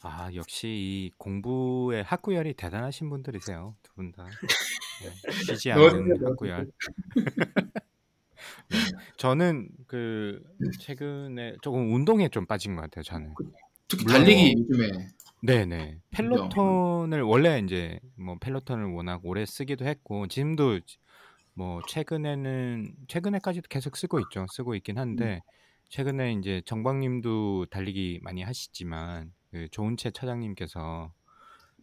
[0.03, 3.75] 아, 역시 이 공부의 학구열이 대단하신 분들이세요.
[3.83, 4.25] 두 분 다.
[4.25, 6.23] 네, 쉬지 않는.
[6.25, 6.67] 학구열.
[8.69, 8.77] 네.
[9.17, 10.43] 저는 그
[10.79, 13.03] 최근에 조금 운동에 좀 빠진 것 같아요.
[13.03, 13.33] 저는.
[13.87, 15.07] 특히 달리기 뭐 요즘에
[15.41, 20.79] 네네 펠로톤을 원래 이제 뭐 펠로톤을 워낙 오래 쓰기도 했고 지금도
[21.53, 24.47] 뭐 최근에는 최근에까지도 계속 쓰고 있죠.
[24.49, 25.43] 쓰고 있긴 음, 한데
[25.89, 31.13] 최근에 이제 정박님도 달리기 많이 하시지만 그 조은채 차장님께서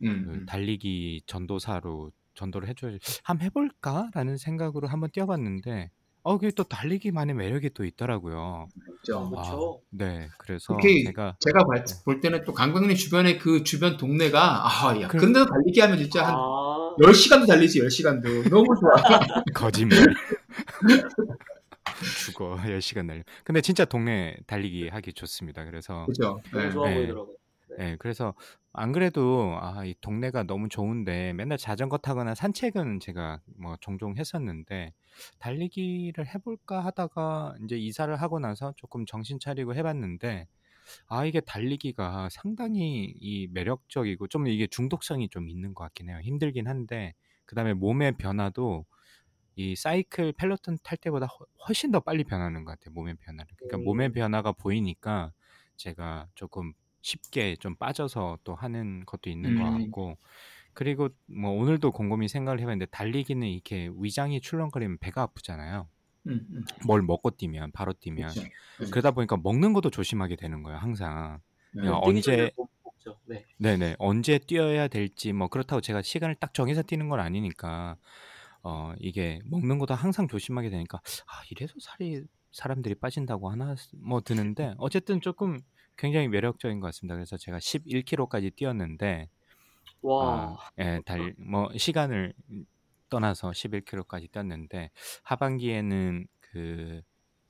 [0.02, 0.46] 음, 그 음.
[0.46, 5.90] 달리기 전도사로 전도를 해줘야지 한번 해볼까라는 생각으로 한번 뛰어봤는데
[6.26, 8.38] 어 그게 또 달리기만의 매력이 또 있더라고요.
[8.38, 8.66] 어,
[9.02, 9.18] 있죠.
[9.18, 9.80] 아, 그렇죠.
[9.90, 11.94] 네 그래서 특히 제가 제가 봐- 네.
[12.06, 16.26] 볼 때는 또 강강리 주변에 그 주변 동네가 아, 야, 그 그런데도 달리기 하면 진짜
[16.26, 18.48] 한 아, 10시간도 달리지, 10시간도.
[18.48, 18.92] 너무 좋아.
[19.54, 19.98] 거짓말
[22.24, 23.22] 죽어 10시간 날려.
[23.44, 25.66] 근데 진짜 동네 달리기 하기 좋습니다.
[25.66, 26.40] 그래서 그죠?
[26.50, 26.70] 너무 예.
[26.70, 26.94] 좋아 네.
[26.96, 27.34] 보이더라고요.
[27.66, 27.76] 네.
[27.80, 28.34] 예, 그래서
[28.72, 34.92] 안 그래도 아, 이 동네가 너무 좋은데 맨날 자전거 타거나 산책은 제가 뭐 종종 했었는데
[35.40, 40.46] 달리기를 해볼까 하다가 이제 이사를 하고 나서 조금 정신 차리고 해봤는데
[41.08, 46.20] 아, 이게 달리기가 상당히 이 매력적이고 좀 이게 중독성이 좀 있는 것 같긴 해요.
[46.22, 47.14] 힘들긴 한데
[47.46, 48.86] 그다음에 몸의 변화도
[49.56, 52.92] 이 사이클 펠로톤 탈 때보다 훨- 훨씬 더 빨리 변하는 것 같아요.
[52.94, 53.50] 몸의 변화를.
[53.56, 55.32] 그러니까 몸의 음, 변화가 보이니까
[55.76, 56.72] 제가 조금
[57.05, 60.16] 쉽게 좀 빠져서 또 하는 것도 있는 것 음, 같고
[60.72, 65.86] 그리고 뭐 오늘도 곰곰이 생각을 해봤는데 달리기는 이렇게 위장이 출렁거리면 배가 아프잖아요.
[66.26, 66.64] 음, 음.
[66.86, 68.42] 뭘 먹고 뛰면 바로 뛰면 그렇죠.
[68.86, 68.90] 예.
[68.90, 70.78] 그러다 보니까 먹는 것도 조심하게 되는 거예요.
[70.78, 71.40] 항상
[71.74, 72.50] 전에 언제.
[73.26, 73.44] 네.
[73.59, 77.98] 네네 언제 뛰어야 될지 뭐 그렇다고 제가 시간을 딱 정해서 뛰는 건 아니니까
[78.62, 84.74] 어 이게 먹는 것도 항상 조심하게 되니까 아 이래서 살이 사람들이 빠진다고 하나 뭐 드는데
[84.78, 85.61] 어쨌든 조금
[85.97, 87.14] 굉장히 매력적인 것 같습니다.
[87.14, 89.28] 그래서 제가 11km까지 뛰었는데
[90.03, 92.34] 와, 아, 예, 달, 뭐 시간을
[93.09, 94.90] 떠나서 11km까지 뛰었는데
[95.22, 97.03] 하반기에는 그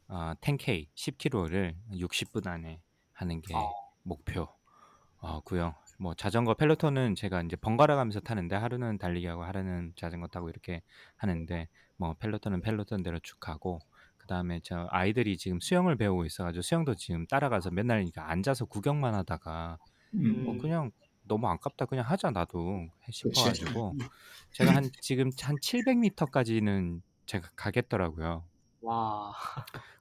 [0.06, 2.80] 아, 10K 10km를 60분 안에
[3.12, 3.60] 하는 게 아,
[4.02, 5.74] 목표고요.
[5.98, 10.82] 뭐 자전거 펠로톤은 제가 이제 번갈아 가면서 타는데 하루는 달리기 하고 하루는 자전거 타고 이렇게
[11.16, 13.80] 하는데 뭐 펠로톤은 펠로톤대로 쭉 가고
[14.24, 19.14] 그다음에 저 아이들이 지금 수영을 배우고 있어 가지고 수영도 지금 따라가서 맨날 이렇게 앉아서 구경만
[19.14, 19.78] 하다가
[20.14, 20.90] 음, 어 음, 그냥
[21.24, 23.28] 너무 아깝다 그냥 하자 나도 그치.
[23.28, 23.96] 싶어가지고
[24.52, 28.44] 제가 한 지금 한 700m까지는 제가 가겠더라고요.
[28.80, 29.32] 와.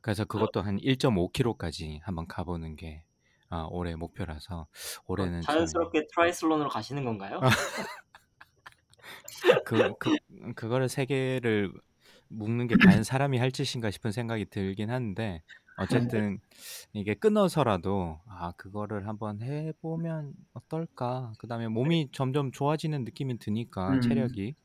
[0.01, 3.03] 그래서 그것도 한 1.5km까지 한번 가보는 게
[3.49, 4.67] 아, 올해 목표라서 어,
[5.07, 7.39] 올해는 참 자연스럽게 트라이애슬론으로 가시는 건가요?
[9.65, 10.15] 그, 그,
[10.55, 11.71] 그거를 세 개를
[12.37, 15.41] 묶는 게 과연 사람이 할 짓인가 싶은 생각이 들긴 하는데
[15.75, 16.39] 어쨌든
[16.93, 23.99] 이게 끊어서라도 아 그거를 한번 해보면 어떨까 그다음에 몸이 점점 좋아지는 느낌이 드니까 음.
[23.99, 24.55] 체력이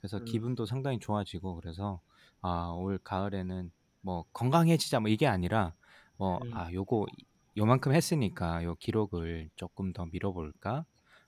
[0.00, 0.24] 그래서 음.
[0.24, 2.00] 기분도 상당히 좋아지고 그래서
[2.42, 3.70] 아 올 가을에는
[4.02, 5.74] 뭐 건강해지자 뭐 이게 아니라
[6.16, 6.50] 뭐 음.
[6.50, 7.06] 아 요거
[7.56, 10.84] 요만큼 했으니까 요 기록을 조금 더 밀어볼까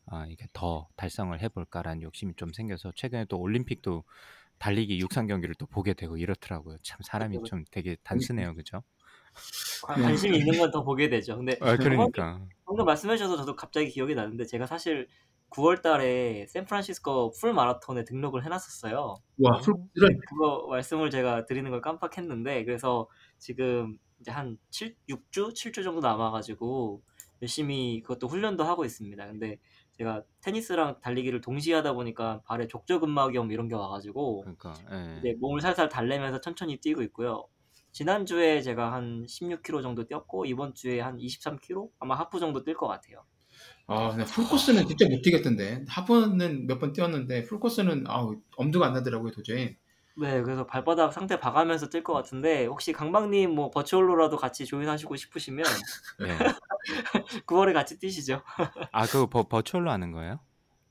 [0.07, 4.05] 아 이게 더 달성을 해볼까라는 욕심이 좀 생겨서 최근에 또 올림픽도
[4.59, 6.79] 달리기 육상 경기를 또 보게 되고 이렇더라고요.
[6.83, 8.83] 참 사람이 그쵸, 좀 되게 단순해요, 그죠?
[9.81, 11.37] 관- 관심 이 있는 건 더 보게 되죠.
[11.37, 15.09] 근데 아 그러니까 방금 말씀해 주셔서 저도 갑자기 기억이 나는데 제가 사실
[15.51, 19.15] 9월 달에 샌프란시스코 full 마라톤에 등록을 해놨었어요.
[19.39, 25.55] 와, full, 이런, 그거 말씀을 제가 드리는 걸 깜빡했는데 그래서 지금 이제 한 7, 6주,
[25.55, 27.03] 7주 정도 남아가지고
[27.41, 29.27] 열심히 그것도 훈련도 하고 있습니다.
[29.27, 29.59] 근데
[29.99, 35.21] 제가 테니스랑 달리기를 동시에 하다 보니까 발에 족저근막염 이런 게 와가지고 그러니까 예.
[35.21, 37.49] 이제 몸을 살살 달래면서 천천히 뛰고 있고요.
[37.93, 41.93] 지난주에 제가 한 16km 정도 뛰었고 이번 주에 한 23km?
[41.99, 43.25] 아마 하프 정도 뛸 것 같아요.
[43.87, 45.85] 아, 근데 풀코스는 진짜 못 뛰겠던데.
[45.89, 49.77] 하프는 몇 번 뛰었는데, 풀코스는, 아우, 엄두가 안 나더라고요, 도저히.
[50.21, 55.65] 네, 그래서 발바닥 상태 봐가면서 뛸 것 같은데 혹시 강박님 뭐 버추얼로라도 같이 조인하시고 싶으시면
[56.23, 56.39] 예.
[57.47, 58.43] 9월에 같이 뛰시죠.
[58.93, 60.41] 아 그거 버, 버추얼로 하는 거예요?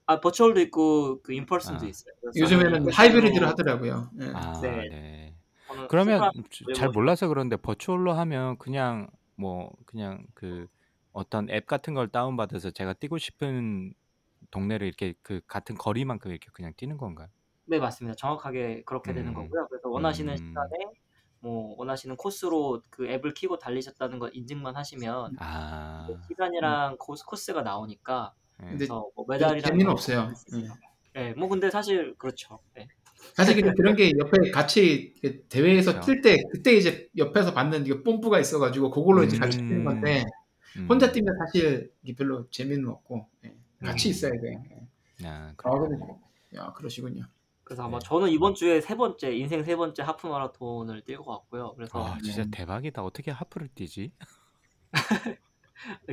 [0.05, 1.89] 아 버추얼도 있고 그 인펄슨도 아.
[1.89, 2.13] 있어요.
[2.37, 4.09] 요즘에는 하이브리드를 하더라고요.
[4.21, 4.31] 예.
[4.33, 4.87] 아 네.
[4.89, 5.35] 네.
[5.89, 6.31] 그러면
[6.73, 10.67] 잘 몰라서 그런데 버추얼로 하면 그냥 뭐 그냥 그
[11.11, 13.93] 어떤 앱 같은 걸 다운 받아서 제가 뛰고 싶은
[14.51, 17.27] 동네를 이렇게 그 같은 거리만큼 이렇게 그냥 뛰는 건가요?
[17.67, 18.15] 네 맞습니다.
[18.15, 19.33] 정확하게 그렇게 되는 음.
[19.33, 19.67] 거고요.
[19.69, 20.37] 그래서 원하시는 음.
[20.37, 20.69] 시간에
[21.39, 26.07] 뭐 원하시는 코스로 그 앱을 키고 달리셨다는 거 인증만 하시면 아.
[26.07, 28.65] 그 시간이랑 코스, 코스가 나오니까 예.
[28.65, 30.31] 근데 그래서 뭐 메달이랑 재미는 이런 거 없어요.
[30.31, 30.73] 있어요.
[31.13, 32.59] 네, 뭐 근데 사실 그렇죠.
[32.75, 32.87] 네.
[33.33, 36.11] 사실 근데 그런 게 옆에 같이 이렇게 대회에서 그렇죠.
[36.11, 39.85] 뛸 때, 그때 이제 옆에서 받는 이게 뽐뿌가 있어가지고, 그걸로 이제 같이 뛰는 음.
[39.85, 40.23] 건데,
[40.77, 40.87] 음.
[40.87, 43.55] 혼자 뛰면 사실 이게 별로 재미는 없고, 예.
[43.83, 44.11] 같이 음.
[44.11, 44.63] 있어야 돼요.
[44.71, 45.27] 예.
[45.27, 45.89] 아, 아, 그렇군요.
[45.99, 46.13] 근데,
[46.55, 47.23] 야, 그러시군요.
[47.67, 48.05] 그래서 아마 네.
[48.07, 51.73] 저는 이번 주에 세 번째 인생 세 번째 하프 마라톤을 뛸 것 같고요.
[51.75, 52.49] 그래서 아, 진짜 네.
[52.49, 53.03] 대박이다.
[53.03, 54.13] 어떻게 하프를 뛰지?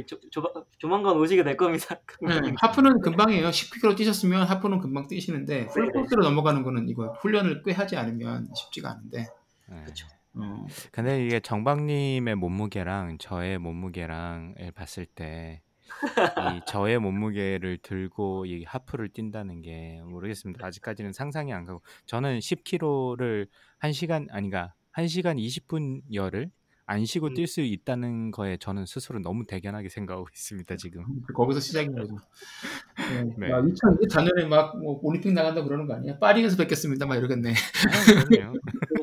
[0.09, 0.43] 조, 조,
[0.79, 2.01] 조만간 오시게 될 겁니다.
[2.21, 3.51] 네, 하프는 금방이에요.
[3.51, 9.29] 10km 뛰셨으면 하프는 금방 뛰시는데, 풀코스로 넘어가는 거는 이거 훈련을 꽤 하지 않으면 쉽지가 않은데,
[9.71, 9.83] 예.
[9.85, 10.09] 그렇죠.
[10.35, 15.63] 어, 근데 이게 정박님의 몸무게랑 저의 몸무게랑을 봤을 때
[16.57, 20.67] 이 저의 몸무게를 들고 이 하프를 뛴다는 게 모르겠습니다.
[20.67, 23.49] 아직까지는 상상이 안 가고 저는 10km를
[23.81, 26.51] 1시간 아니가 1시간 20분 열을
[26.87, 27.35] 안 쉬고 음.
[27.35, 31.05] 뛸수 있다는 거에 저는 스스로 너무 대견하게 생각하고 있습니다, 지금.
[31.35, 32.15] 거기서 시작인 거죠.
[33.11, 33.25] 네.
[33.39, 33.51] 네.
[33.51, 36.19] 야, 2024년에 막 뭐, 올림픽 나간다 그러는 거 아니야?
[36.19, 37.07] 파리에서 뵙겠습니다.
[37.07, 37.53] 막 이러겠네.
[37.53, 38.53] 아.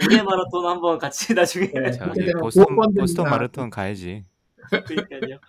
[0.05, 1.91] 우리의 마라톤 한번 같이 나중에 네.
[1.91, 2.65] 저기 그때는 보스턴.
[2.95, 4.25] 보스턴 마라톤 가야지.
[4.69, 5.39] 그러니까요.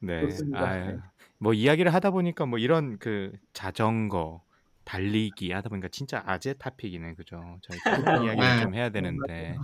[0.00, 0.22] 네.
[0.54, 0.98] 아유,
[1.38, 4.42] 뭐 이야기를 하다 보니까 뭐 이런 그 자전거,
[4.84, 7.58] 달리기 하다 보니까 진짜 아재 타픽이네, 그죠?
[7.62, 8.62] 저희 그런 이야기를 네.
[8.62, 9.56] 좀 해야 되는데,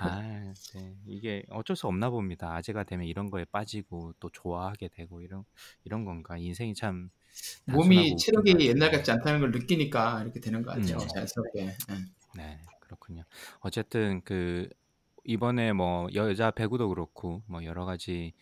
[0.00, 0.20] 아,
[0.74, 0.94] 네.
[1.06, 2.54] 이게 어쩔 수 없나 봅니다.
[2.54, 5.44] 아재가 되면 이런 거에 빠지고 또 좋아하게 되고 이런
[5.84, 6.36] 이런 건가?
[6.36, 7.08] 인생이 참
[7.64, 8.90] 몸이 단순하고 체력이 웃긴 옛날.
[8.90, 10.98] 같지 않다는 걸 느끼니까 이렇게 되는 것 같아요.
[10.98, 11.08] 음.
[11.08, 11.60] 자연스럽게.
[11.60, 11.76] 예.
[12.36, 13.24] 네, 그렇군요.
[13.60, 14.68] 어쨌든 그
[15.24, 18.34] 이번에 뭐 여자 배구도 그렇고 뭐 여러 가지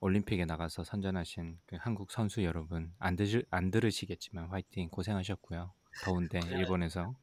[0.00, 5.72] 올림픽에 나가서 선전하신 그 한국 선수 여러분 안 들으 안 들으시겠지만 화이팅 고생하셨고요.
[6.04, 7.14] 더운데 일본에서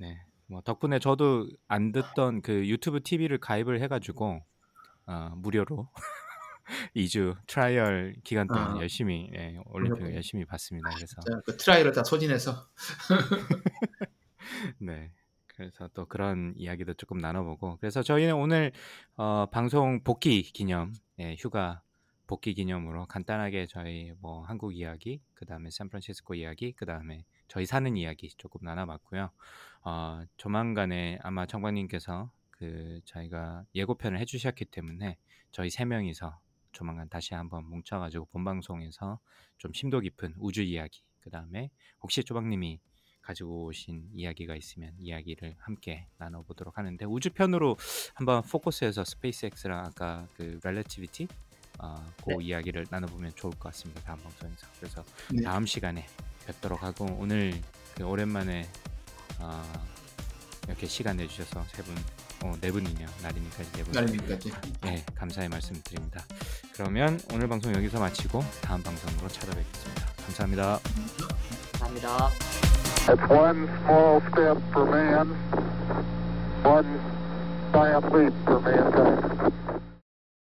[0.00, 0.20] 네.
[0.46, 4.44] 뭐 덕분에 저도 안 듣던 그 유튜브 TV를 가입을 해가지고
[5.06, 5.88] 어, 무료로
[6.96, 8.80] 2주 trial 기간 동안 아.
[8.80, 10.14] 열심히 예, 올림픽을.
[10.14, 10.90] 열심히 봤습니다.
[10.94, 12.68] 그래서 자, 그 trial을 다 소진해서.
[14.78, 15.12] 네.
[15.46, 18.72] 그래서 또 그런 이야기도 조금 나눠보고 그래서 저희는 오늘
[19.16, 21.82] 어, 방송 복귀 기념 예, 휴가
[22.30, 27.96] 복귀 기념으로 간단하게 저희 뭐 한국 이야기 그 다음에 샌프란시스코 이야기 그 다음에 저희 사는
[27.96, 29.30] 이야기 조금 나눠봤고요.
[29.82, 35.16] 어, 조만간에 아마 정관님께서 그 저희가 예고편을 해주셨기 때문에
[35.50, 36.38] 저희 세 명이서
[36.70, 39.18] 조만간 다시 한번 뭉쳐가지고 본 방송에서
[39.58, 42.78] 좀 심도 깊은 우주 이야기 그 다음에 혹시 조박님이
[43.22, 47.76] 가지고 오신 이야기가 있으면 이야기를 함께 나눠보도록 하는데 우주편으로
[48.14, 51.26] 한번 포커스해서 스페이스X랑 아까 그 렐러티비티
[51.82, 55.42] 어, 그 이야기를 나눠보면 좋을 것 같습니다 다음 방송에서 그래서 네.
[55.42, 56.06] 다음 시간에
[56.46, 57.60] 뵙도록 하고 오늘
[57.96, 58.68] 그 오랜만에
[59.40, 59.62] 어,
[60.66, 61.94] 이렇게 시간 내주셔서 세 분,
[62.44, 63.08] 어, 네 분이네요.
[63.22, 63.92] 나린이까지 네 분.
[63.92, 64.52] 나름이까지.
[64.82, 66.22] 네, 감사의 말씀 드립니다.
[66.74, 70.06] 그러면 오늘 방송 여기서 마치고 다음 방송으로 찾아뵙겠습니다.
[70.26, 70.78] 감사합니다.
[71.72, 72.28] 감사합니다.
[73.08, 75.34] It's one small step for man,
[76.62, 77.00] one
[77.72, 79.59] giant leap for mankind.